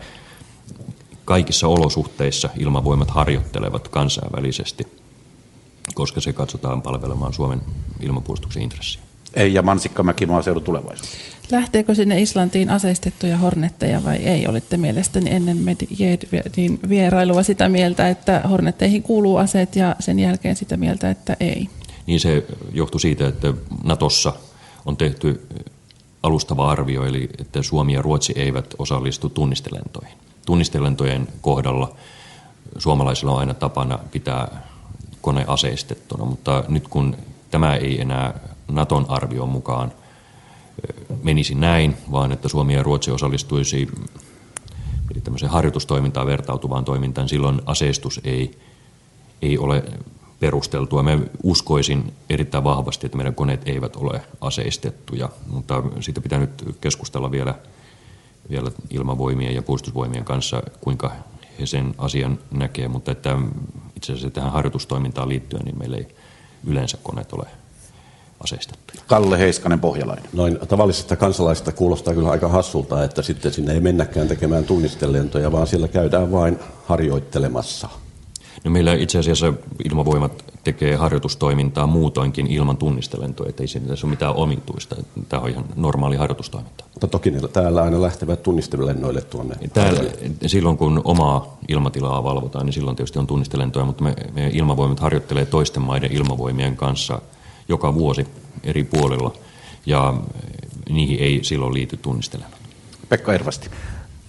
[1.26, 4.88] kaikissa olosuhteissa ilmavoimat harjoittelevat kansainvälisesti,
[5.93, 7.62] koska se katsotaan palvelemaan Suomen
[8.00, 9.02] ilmapuolustuksen intressiä.
[9.34, 11.35] Ei, ja Mansikkamäki maaseudun tulevaisuus.
[11.52, 14.48] Lähteekö sinne Islantiin aseistettuja hornetteja vai ei?
[14.48, 20.78] Olitte mielestäni ennen Medvedin vierailua sitä mieltä, että hornetteihin kuuluu aseet ja sen jälkeen sitä
[20.78, 21.70] mieltä, että ei.
[22.06, 24.34] Niin se johtui siitä, että Natossa
[24.86, 25.48] on tehty
[26.24, 31.96] alustava arvio, eli että Suomi ja Ruotsi eivät osallistu tunnistelentoihin tunnistelentojen kohdalla
[32.78, 34.68] suomalaisilla on aina tapana pitää
[35.22, 37.18] kone aseistettuna, mutta nyt kun
[37.52, 38.39] tämä ei enää
[38.72, 39.91] Naton arvion mukaan
[41.24, 43.88] menisi näin, vaan että Suomi ja Ruotsi osallistuisi
[45.24, 48.58] tämmöiseen harjoitustoimintaan vertautuvaan toimintaan, silloin aseistus ei,
[49.42, 49.84] ei ole
[50.40, 51.04] perusteltua.
[51.04, 57.32] Mä uskoisin erittäin vahvasti, että meidän koneet eivät ole aseistettuja, mutta siitä pitää nyt keskustella
[57.32, 57.56] vielä–
[58.50, 61.12] vielä ilmavoimien ja puolustusvoimien kanssa, kuinka
[61.60, 63.38] he sen asian näkee, mutta että
[63.96, 66.08] itse asiassa tähän harjoitustoimintaan liittyen niin meillä ei
[66.68, 67.48] yleensä koneet ole
[68.44, 69.02] aseistettuja.
[69.08, 70.26] Kalle Heiskanen, pohjalainen.
[70.34, 75.68] Noin tavallisesta kansalaisesta kuulostaa kyllä aika hassulta, että sitten sinne ei mennäkään tekemään tunnistelentoja, vaan
[75.68, 77.90] siellä käydään vain harjoittelemassa.
[78.64, 79.54] No meillä itse asiassa
[79.86, 84.96] ilmavoimat tekee harjoitustoimintaa muutoinkin ilman tunnistelentoja, että ei siinä ole mitään omituista.
[85.30, 86.84] Tämä on ihan normaali harjoitustoiminta.
[86.94, 89.56] Mutta toki ne täällä aina lähtevät tunnistelennoille tuonne.
[89.74, 90.04] Täällä,
[90.46, 95.46] silloin kun omaa ilmatilaa valvotaan, niin silloin tietysti on tunnistelentoja, mutta me, me ilmavoimat harjoittelee
[95.46, 97.22] toisten maiden ilmavoimien kanssa
[97.68, 98.28] joka vuosi
[98.63, 99.34] eri puolilla,
[99.86, 100.13] ja
[100.89, 102.59] niihin ei silloin liity tunnistelennot.
[103.09, 103.70] Pekka Ervasti.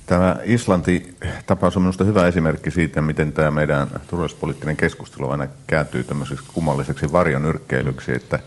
[0.06, 6.44] Tämä Islanti-tapaus on minusta hyvä esimerkki siitä, miten tämä meidän turvallisuuspoliittinen keskustelu aina kääntyy tämmöiseksi
[6.54, 8.38] kummalliseksi varjonyrkkeilyksi, että,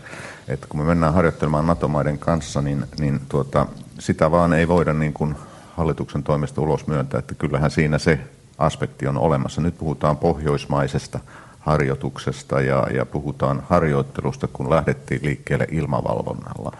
[0.48, 3.66] että kun me mennään harjoittelemaan NATO-maiden kanssa, niin, niin tuota,
[3.98, 5.34] sitä vaan ei voida niin kuin
[5.76, 8.20] hallituksen toimesta ulos myöntää, että kyllähän siinä se
[8.58, 9.60] aspekti on olemassa.
[9.60, 11.20] Nyt puhutaan pohjoismaisesta
[11.60, 16.72] harjoituksesta ja, ja puhutaan harjoittelusta, kun lähdettiin liikkeelle ilmavalvonnalla.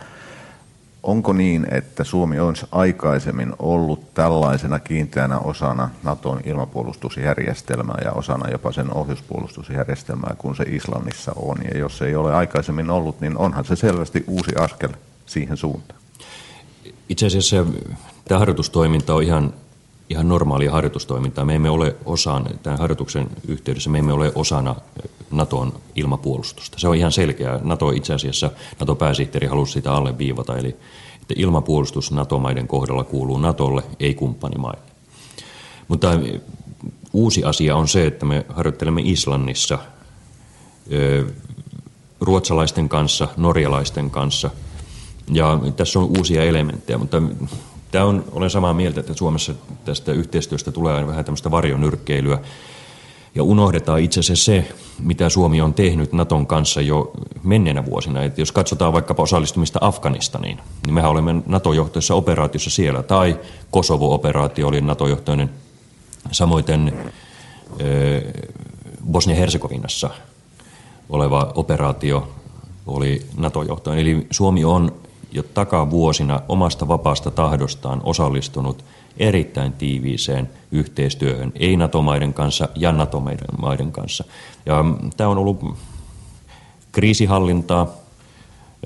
[1.02, 8.72] Onko niin, että Suomi olisi aikaisemmin ollut tällaisena kiinteänä osana Naton ilmapuolustusjärjestelmää ja osana jopa
[8.72, 11.56] sen ohjuspuolustusjärjestelmää kuin se Islannissa on?
[11.72, 14.90] Ja jos ei ole aikaisemmin ollut, niin onhan se selvästi uusi askel
[15.26, 16.00] siihen suuntaan.
[17.08, 17.56] Itse asiassa
[18.28, 19.52] tämä harjoitustoiminta on ihan,
[20.10, 21.44] ihan normaalia harjoitustoimintaa.
[21.44, 24.76] Me emme ole osana, tämän harjoituksen yhteydessä me emme ole osana
[25.30, 26.78] Naton ilmapuolustusta.
[26.78, 27.60] Se on ihan selkeä.
[27.62, 28.50] Nato itse asiassa,
[28.80, 30.76] Nato-pääsihteeri halusi sitä alleviivata, eli
[31.22, 34.82] että ilmapuolustus NATO-maiden kohdalla kuuluu Natolle, ei kumppanimaille.
[35.88, 36.08] Mutta
[37.12, 39.78] uusi asia on se, että me harjoittelemme Islannissa
[42.20, 44.50] ruotsalaisten kanssa, norjalaisten kanssa,
[45.32, 47.22] ja tässä on uusia elementtejä, mutta
[47.90, 52.38] tämä on, olen samaa mieltä, että Suomessa tästä yhteistyöstä tulee aina vähän tämmöistä varjonyrkkeilyä,
[53.34, 54.68] ja unohdetaan itse asiassa se,
[54.98, 57.10] mitä Suomi on tehnyt Naton kanssa jo
[57.42, 58.22] menneenä vuosina.
[58.22, 63.02] Että jos katsotaan vaikkapa osallistumista Afganistaniin, niin mehän olemme NATO-johtoisessa operaatiossa siellä.
[63.02, 65.50] Tai Kosovo-operaatio oli NATO-johtoinen.
[66.32, 66.64] Samoin
[69.10, 70.10] Bosnia-Herzegovinassa
[71.08, 72.32] oleva operaatio
[72.86, 74.00] oli NATO-johtoinen.
[74.00, 74.92] Eli Suomi on
[75.32, 78.84] jo takavuosina omasta vapaasta tahdostaan osallistunut–
[79.16, 84.24] erittäin tiiviiseen yhteistyöhön, ei NATO-maiden kanssa ja NATO-maiden kanssa.
[84.66, 84.84] Ja
[85.16, 85.76] tämä on ollut
[86.92, 87.86] kriisihallintaa,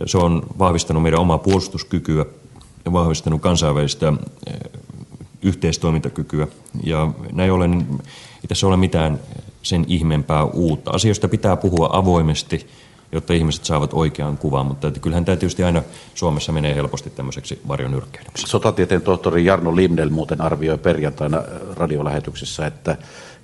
[0.07, 2.25] se on vahvistanut meidän omaa puolustuskykyä
[2.85, 4.13] ja vahvistanut kansainvälistä
[4.47, 4.61] eh,
[5.43, 6.47] yhteistoimintakykyä.
[6.85, 7.87] Ja näin ollen
[8.43, 9.21] ei tässä ole mitään
[9.63, 10.91] sen ihmeempää uutta.
[10.91, 12.67] Asioista pitää puhua avoimesti–
[13.15, 15.83] jotta ihmiset saavat oikean kuvan, mutta että kyllähän tämä tietysti aina
[16.15, 18.47] Suomessa menee helposti tämmöiseksi varjonyrkkeilyksi.
[18.47, 21.43] Sotatieteen tohtori Jarno Lindel muuten arvioi perjantaina
[21.77, 22.97] radiolähetyksessä, että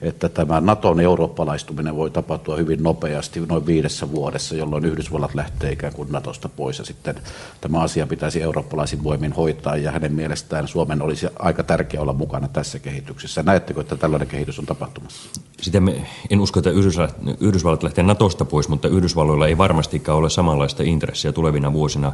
[0.03, 5.93] että tämä Naton eurooppalaistuminen voi tapahtua hyvin nopeasti, noin viidessä vuodessa, jolloin Yhdysvallat lähtee ikään
[5.93, 7.15] kuin Natosta pois ja sitten
[7.61, 12.49] tämä asia pitäisi eurooppalaisin voimin hoitaa ja hänen mielestään Suomen olisi aika tärkeää olla mukana
[12.49, 13.43] tässä kehityksessä.
[13.43, 15.31] Näettekö, että tällainen kehitys on tapahtumassa?
[15.61, 20.31] Sitä me, en usko, että Yhdysvallat, Yhdysvallat lähtee Natosta pois, mutta Yhdysvalloilla ei varmastikaan ole
[20.31, 22.13] samanlaista intressiä tulevina vuosina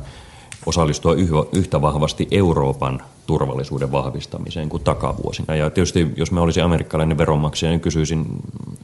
[0.66, 1.14] osallistua
[1.52, 5.54] yhtä vahvasti Euroopan turvallisuuden vahvistamiseen kuin takavuosina.
[5.54, 8.26] Ja tietysti jos me olisi amerikkalainen veronmaksaja, niin kysyisin,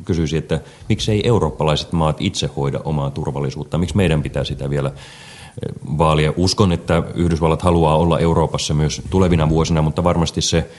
[0.05, 5.75] kysyisin, että miksei eurooppalaiset maat itse hoida omaa turvallisuutta, miksi meidän pitää sitä vielä eh,
[5.99, 6.33] vaalia.
[6.37, 10.71] Uskon, että Yhdysvallat haluaa olla Euroopassa myös tulevina vuosina, mutta varmasti se,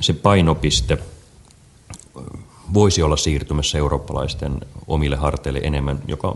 [0.00, 0.98] se painopiste–
[2.74, 6.34] voisi olla siirtymässä eurooppalaisten omille harteille enemmän, joka,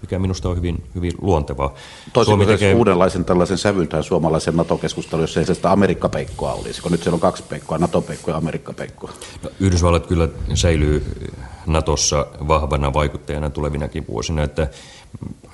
[0.00, 1.74] mikä minusta on hyvin, hyvin luontevaa.
[2.12, 2.74] Toisaalta tekee...
[2.74, 7.14] uudenlaisen tällaisen sävyn tähän suomalaisen NATO-keskusteluun, jos ei se sitä Amerikka-peikkoa olisi, kun nyt siellä
[7.14, 9.10] on kaksi peikkoa, NATO-peikkoa ja Amerikka-peikkoa.
[9.42, 11.04] No, Yhdysvallat kyllä säilyy
[11.66, 14.68] Natossa vahvana vaikuttajana tulevinakin vuosina, että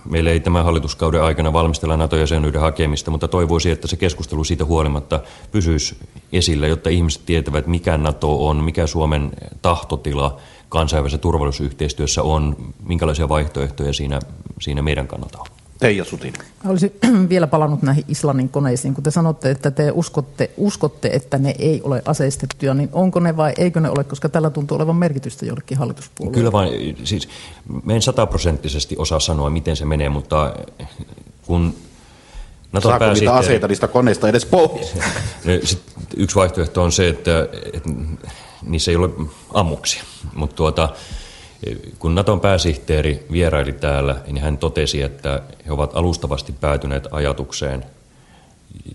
[0.04, 5.20] Meillä ei tämän hallituskauden aikana valmistella NATO-jäsenyyden hakemista, mutta toivoisin, että se keskustelu siitä huolimatta
[5.52, 5.96] pysyisi
[6.32, 9.32] esillä, jotta ihmiset tietävät, mikä NATO on, mikä Suomen
[9.62, 10.36] tahtotila
[10.68, 14.20] kansainvälisessä turvallisuusyhteistyössä on, minkälaisia vaihtoehtoja siinä,
[14.60, 15.46] siinä meidän kannalta on.
[15.84, 16.32] Teija Sutin.
[16.66, 16.92] Olisin
[17.28, 18.94] vielä palannut näihin Islannin koneisiin.
[18.94, 23.36] Kun te sanotte, että te uskotte, uskotte, että ne ei ole aseistettuja, niin onko ne
[23.36, 26.38] vai eikö ne ole, koska tällä tuntuu olevan merkitystä jollekin hallituspuolueelle?
[26.38, 27.28] Kyllä vain, siis
[27.84, 30.54] me en sataprosenttisesti osaa sanoa, miten se menee, mutta
[31.46, 31.74] kun
[32.72, 34.94] Naton Saako niitä aseita niistä koneista edes pois?
[36.16, 37.90] yksi vaihtoehto on se, että, että
[38.62, 39.10] niissä ei ole
[39.54, 40.02] ammuksia,
[40.34, 40.88] mutta tuota,
[41.98, 47.84] kun Naton pääsihteeri vieraili täällä, niin hän totesi, että he ovat alustavasti päätyneet ajatukseen,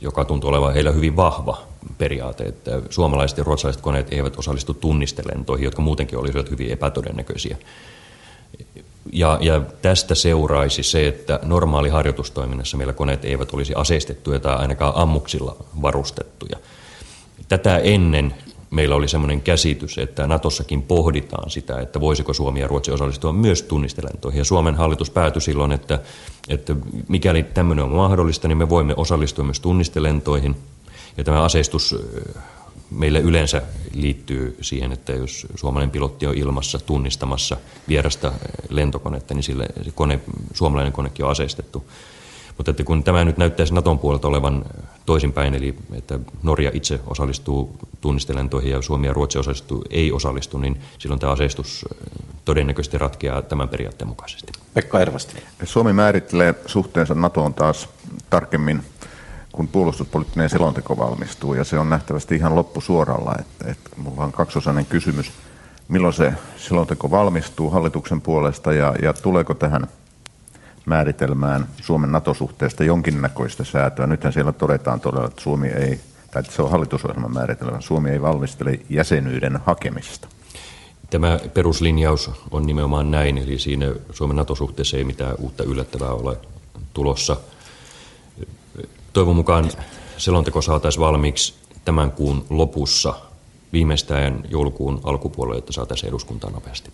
[0.01, 1.61] joka tuntuu olevan heillä hyvin vahva
[1.97, 7.57] periaate, että suomalaiset ja ruotsalaiset koneet eivät osallistu tunnistelentoihin, jotka muutenkin olisivat hyvin epätodennäköisiä.
[9.13, 14.93] Ja, ja tästä seuraisi se, että normaali harjoitustoiminnassa meillä koneet eivät olisi aseistettuja tai ainakaan
[14.95, 16.57] ammuksilla varustettuja.
[17.49, 18.35] Tätä ennen
[18.69, 23.61] meillä oli sellainen käsitys, että Natossakin pohditaan sitä, että voisiko Suomi ja Ruotsi osallistua myös
[23.61, 24.37] tunnistelentoihin.
[24.37, 25.99] Ja Suomen hallitus päätyi silloin, että,
[26.49, 26.75] että
[27.07, 30.55] mikäli tämmöinen on mahdollista, niin me voimme osallistua myös tunnistelentoihin.
[31.17, 31.95] Ja tämä aseistus
[32.91, 33.61] meille yleensä
[33.93, 37.57] liittyy siihen, että jos suomalainen pilotti on ilmassa tunnistamassa
[37.87, 38.31] vierasta
[38.69, 39.65] lentokonetta, niin sille
[39.95, 40.19] kone,
[40.53, 41.83] suomalainen konekin on aseistettu.
[42.59, 44.65] Mutta että kun tämä nyt näyttäisi Naton puolelta olevan
[45.05, 50.81] toisinpäin, eli että Norja itse osallistuu tunnistelentoihin ja Suomi ja Ruotsi osallistuu, ei osallistu, niin
[50.97, 51.85] silloin tämä aseistus
[52.45, 54.51] todennäköisesti ratkeaa tämän periaatteen mukaisesti.
[54.73, 55.43] Pekka Ervasti.
[55.63, 57.89] Suomi määrittelee suhteensa NATOon taas
[58.29, 58.81] tarkemmin
[59.51, 63.35] kun puolustuspoliittinen selonteko valmistuu, ja se on nähtävästi ihan loppusuoralla.
[63.39, 65.31] Että, että mulla on kaksosainen kysymys.
[65.87, 69.87] Milloin se selonteko valmistuu hallituksen puolesta, ja, ja tuleeko tähän
[70.89, 74.07] määritelmään Suomen NATO-suhteesta jonkinnäköistä säätöä?
[74.07, 75.99] Nythän siellä todetaan todella, että Suomi ei,
[76.31, 80.27] tai se on hallitusohjelman määritelmä, Suomi ei valmistele jäsenyyden hakemista.
[81.09, 86.37] Tämä peruslinjaus on nimenomaan näin, eli siinä Suomen NATO-suhteessa ei mitään uutta yllättävää ole
[86.93, 87.37] tulossa–
[89.13, 89.71] Toivon mukaan
[90.17, 91.53] selonteko saataisiin valmiiksi
[91.85, 93.13] tämän kuun lopussa,
[93.73, 96.91] viimeistään joulukuun alkupuolella, että saataisiin eduskuntaan nopeasti.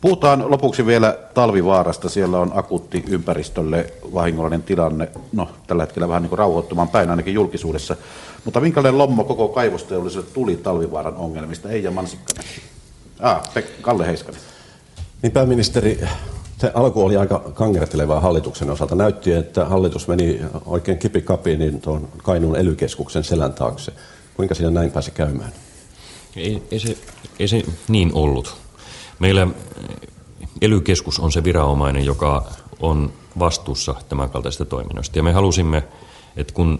[0.00, 2.08] Puhutaan lopuksi vielä talvivaarasta.
[2.08, 5.08] Siellä on akuutti ympäristölle vahingollinen tilanne.
[5.32, 7.96] No, tällä hetkellä vähän niin kuin rauhoittumaan päin ainakin julkisuudessa.
[8.44, 11.70] Mutta minkälainen lommo koko kaivosteollisuudelle tuli talvivaaran ongelmista?
[11.70, 12.44] Ei ja Mansikkanen.
[13.20, 13.42] Ah,
[13.80, 14.40] Kalle Heiskanen.
[15.22, 16.00] Niin pääministeri,
[16.58, 18.94] se alku oli aika kangertelevaa hallituksen osalta.
[18.94, 23.92] Näytti, että hallitus meni oikein kipikapiin niin tuon Kainuun elykeskuksen selän taakse.
[24.34, 25.52] Kuinka siinä näin pääsi käymään?
[26.36, 26.96] Ei, ei, se,
[27.38, 28.56] ei se niin ollut.
[29.20, 29.46] Meillä
[30.60, 32.44] elykeskus on se viranomainen, joka
[32.80, 35.18] on vastuussa tämän kaltaisesta toiminnosta.
[35.18, 35.82] Ja me halusimme,
[36.36, 36.78] että kun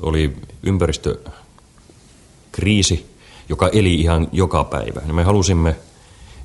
[0.00, 3.14] oli ympäristökriisi,
[3.48, 5.76] joka eli ihan joka päivä, niin me halusimme,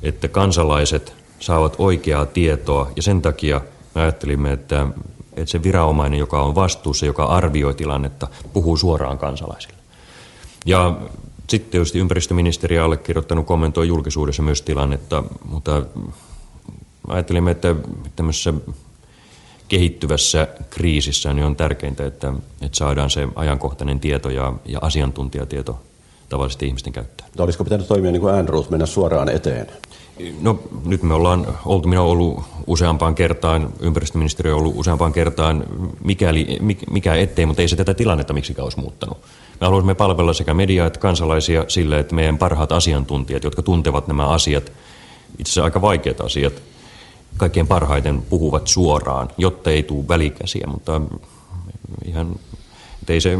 [0.03, 3.61] että kansalaiset saavat oikeaa tietoa ja sen takia
[3.95, 4.87] me ajattelimme, että,
[5.33, 9.77] että se viranomainen, joka on vastuussa, joka arvioi tilannetta, puhuu suoraan kansalaisille.
[10.65, 10.97] Ja
[11.49, 15.83] sitten tietysti ympäristöministeri allekirjoittanut kommentoi julkisuudessa myös tilannetta, mutta
[17.07, 17.75] ajattelimme, että
[18.15, 18.53] tämmöisessä
[19.67, 25.79] kehittyvässä kriisissä niin on tärkeintä, että, että saadaan se ajankohtainen tieto ja, ja asiantuntijatieto
[26.29, 27.29] tavallisesti ihmisten käyttöön.
[27.37, 29.67] Olisiko pitänyt toimia niin kuin Andrews, mennä suoraan eteen?
[30.41, 35.63] No nyt me ollaan oltu, minä olen ollut useampaan kertaan, ympäristöministeriö on ollut useampaan kertaan,
[36.03, 36.57] mikäli,
[36.89, 39.17] mikä ettei, mutta ei se tätä tilannetta miksikään olisi muuttanut.
[39.61, 44.27] Me haluaisimme palvella sekä mediaa että kansalaisia sille, että meidän parhaat asiantuntijat, jotka tuntevat nämä
[44.27, 44.63] asiat,
[45.39, 46.53] itse asiassa aika vaikeat asiat,
[47.37, 51.01] kaikkein parhaiten puhuvat suoraan, jotta ei tule välikäsiä, mutta
[52.05, 52.35] ihan,
[53.07, 53.39] ei se,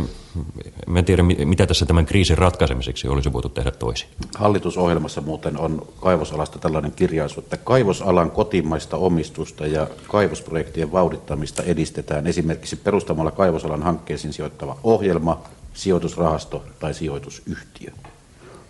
[0.88, 4.09] Mä en tiedä, mitä tässä tämän kriisin ratkaisemiseksi olisi voitu tehdä toisin.
[4.38, 12.75] Hallitusohjelmassa muuten on kaivosalasta tällainen kirjaisu, että kaivosalan kotimaista omistusta ja kaivosprojektien vauhdittamista edistetään esimerkiksi
[12.75, 15.41] perustamalla kaivosalan hankkeisiin sijoittava ohjelma,
[15.73, 17.91] sijoitusrahasto tai sijoitusyhtiö.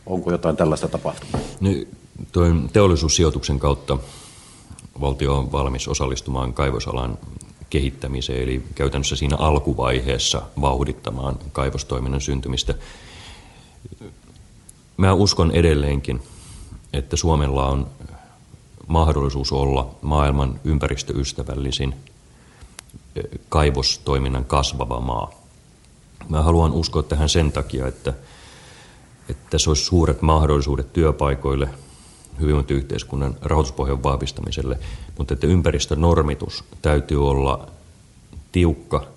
[0.06, 1.42] Onko jotain tällaista tapahtunut?
[1.60, 1.70] No,
[2.74, 3.98] teollisuussijoituksen kautta
[5.02, 7.18] valtio on valmis osallistumaan kaivosalan
[7.70, 12.74] kehittämiseen, eli käytännössä siinä alkuvaiheessa vauhdittamaan kaivostoiminnan syntymistä.
[14.98, 16.22] Mä uskon edelleenkin,
[16.94, 17.88] että Suomella on
[18.88, 21.96] mahdollisuus olla maailman ympäristöystävällisin
[23.50, 25.32] kaivostoiminnan kasvava maa.
[26.30, 28.14] Mä haluan uskoa tähän sen takia, että,
[29.30, 31.70] että se olisi suuret mahdollisuudet työpaikoille–
[32.42, 34.80] hyvinvointiyhteiskunnan rahoituspohjan vahvistamiselle,
[35.18, 37.68] mutta että ympäristönormitus täytyy olla
[38.52, 39.08] tiukka,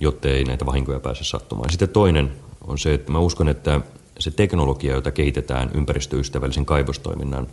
[0.00, 1.70] jotta ei näitä vahinkoja pääse sattumaan.
[1.70, 2.32] Sitten toinen
[2.66, 3.80] on se, että mä uskon, että
[4.18, 7.46] se teknologia, jota kehitetään ympäristöystävällisen kaivostoiminnan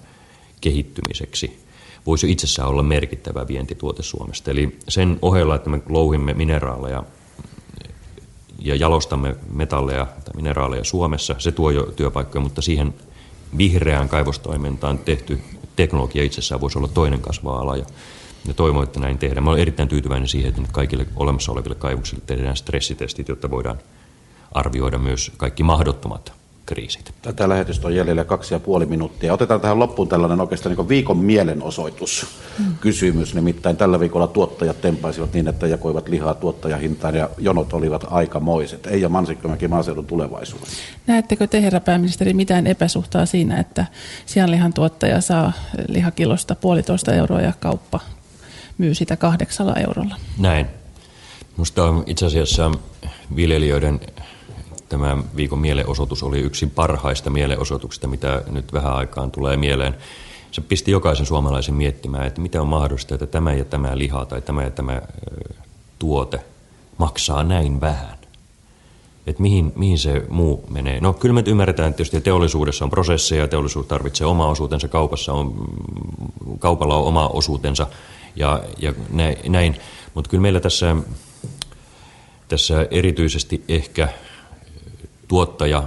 [0.62, 1.60] kehittymiseksi,
[2.06, 4.52] voisi itsessään olla merkittävä vientituote Suomesta.
[4.52, 7.04] Eli sen ohella, että me louhimme mineraaleja
[8.60, 12.94] ja jalostamme metalleja tai mineraaleja Suomessa, se tuo jo työpaikkoja, mutta siihen
[13.58, 15.42] vihreään kaivostoimintaan tehty
[15.76, 17.78] teknologia itsessään voisi olla toinen kasvaa ala.
[17.78, 17.86] Ja,
[18.48, 19.44] ja toivon, että näin tehdään.
[19.44, 23.80] Mä olen erittäin tyytyväinen siihen, että nyt kaikille olemassa oleville kaivoksille tehdään stressitestit, jotta voidaan
[24.52, 26.35] arvioida myös kaikki mahdottomat
[26.66, 27.14] kriisit.
[27.22, 29.34] Tätä lähetystä on jäljellä kaksi ja puoli minuuttia.
[29.34, 33.36] Otetaan tähän loppuun tällainen oikeastaan niin viikon mielenosoituskysymys.
[33.36, 38.88] Nimittäin tällä viikolla tuottajat tempaisivat niin, että jakoivat lihaa tuottajahintaan ja jonot olivat aikamoiset.
[38.88, 40.70] Eija Mansikkamäki maaseudun tulevaisuus.
[41.08, 43.86] Näettekö te, herra pääministeri, mitään epäsuhtaa siinä, että
[44.26, 45.54] sianlihan tuottaja saa
[45.88, 48.00] lihakilosta puolitoista euroa ja kauppa
[48.78, 50.16] myy sitä kahdeksalla eurolla?
[50.38, 50.68] Näin.
[51.58, 52.72] Minusta itse asiassa
[53.36, 54.00] viljelijöiden
[54.90, 59.96] tämä viikon mielenosoitus oli yksi parhaista mielenosoituksista, mitä nyt vähän aikaan tulee mieleen.
[60.52, 64.42] Se pisti jokaisen suomalaisen miettimään, että mitä on mahdollista, että tämä ja tämä liha tai
[64.42, 65.02] tämä ja tämä
[66.00, 66.40] tuote
[66.98, 68.16] maksaa näin vähän.
[69.28, 71.00] Että mihin, mihin se muu menee.
[71.02, 75.66] No kyllä me ymmärretään että tietysti, teollisuudessa on prosesseja, teollisuus tarvitsee oma osuutensa, kaupassa on,
[76.60, 77.88] kaupalla on oma osuutensa
[78.36, 78.94] ja, ja
[79.50, 79.76] näin.
[80.14, 80.96] Mutta kyllä meillä tässä,
[82.48, 84.10] tässä erityisesti ehkä
[85.28, 85.84] tuottaja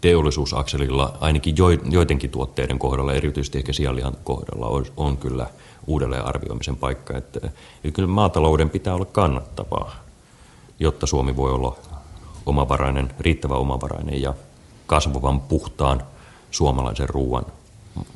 [0.00, 1.54] teollisuusakselilla ainakin
[1.90, 5.46] joidenkin tuotteiden kohdalla, erityisesti ehkä sianlihan kohdalla, on, on kyllä
[5.86, 7.16] uudelleen arvioimisen paikka.
[7.16, 9.94] Että, että kyllä maatalouden pitää olla kannattavaa,
[10.80, 11.76] jotta Suomi voi olla
[12.46, 14.34] omavarainen, riittävä omavarainen ja
[14.86, 16.02] kasvavan puhtaan
[16.50, 17.44] suomalaisen ruoan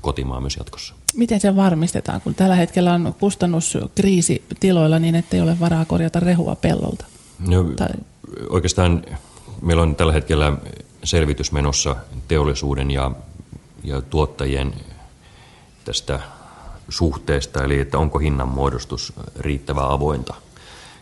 [0.00, 0.94] kotimaa myös jatkossa.
[1.14, 6.56] Miten se varmistetaan, kun tällä hetkellä on kustannuskriisi tiloilla niin, ettei ole varaa korjata rehua
[6.56, 7.06] pellolta?
[7.48, 7.88] No, tai...
[8.50, 9.04] Oikeastaan
[9.66, 10.52] meillä on tällä hetkellä
[11.04, 11.96] selvitys menossa
[12.28, 13.10] teollisuuden ja,
[13.84, 14.74] ja tuottajien
[15.84, 16.20] tästä
[16.88, 20.34] suhteesta, eli että onko hinnan muodostus riittävän avointa.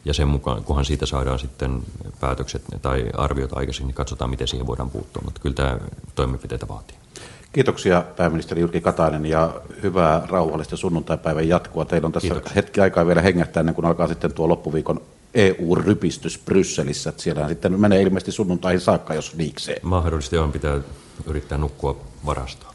[0.04, 1.82] Ja sen mukaan, kunhan siitä saadaan sitten
[2.20, 5.22] päätökset tai arviot aikaisin, niin katsotaan, miten siihen voidaan puuttua.
[5.24, 5.78] Mutta kyllä tämä
[6.14, 6.96] toimenpiteitä vaatii.
[7.52, 11.84] Kiitoksia pääministeri Jyrki Katainen ja hyvää rauhallista sunnuntaipäivän jatkoa.
[11.84, 12.54] Teillä on tässä Kiitoksia.
[12.54, 15.00] hetki aikaa vielä hengähtää ennen kuin alkaa sitten tuo loppuviikon
[15.34, 17.10] EU-rypistys Brysselissä.
[17.10, 19.80] Että siellä sitten menee ilmeisesti sunnuntaihin saakka, jos liikseen.
[19.82, 20.80] Mahdollisesti on, pitää
[21.26, 22.74] yrittää nukkua varastoon.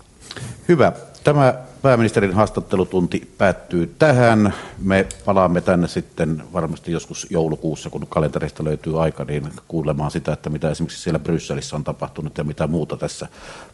[0.67, 0.91] Hyvä.
[1.23, 4.53] Tämä pääministerin haastattelutunti päättyy tähän.
[4.81, 10.49] Me palaamme tänne sitten varmasti joskus joulukuussa, kun kalenterista löytyy aika, niin kuulemaan sitä, että
[10.49, 13.27] mitä esimerkiksi siellä Brysselissä on tapahtunut ja mitä muuta tässä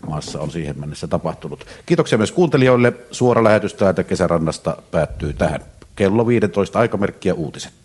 [0.07, 1.65] maassa on siihen mennessä tapahtunut.
[1.85, 2.93] Kiitoksia myös kuuntelijoille.
[3.11, 5.61] Suora lähetys täältä kesärannasta päättyy tähän.
[5.95, 7.84] Kello 15 aikamerkkiä uutiset.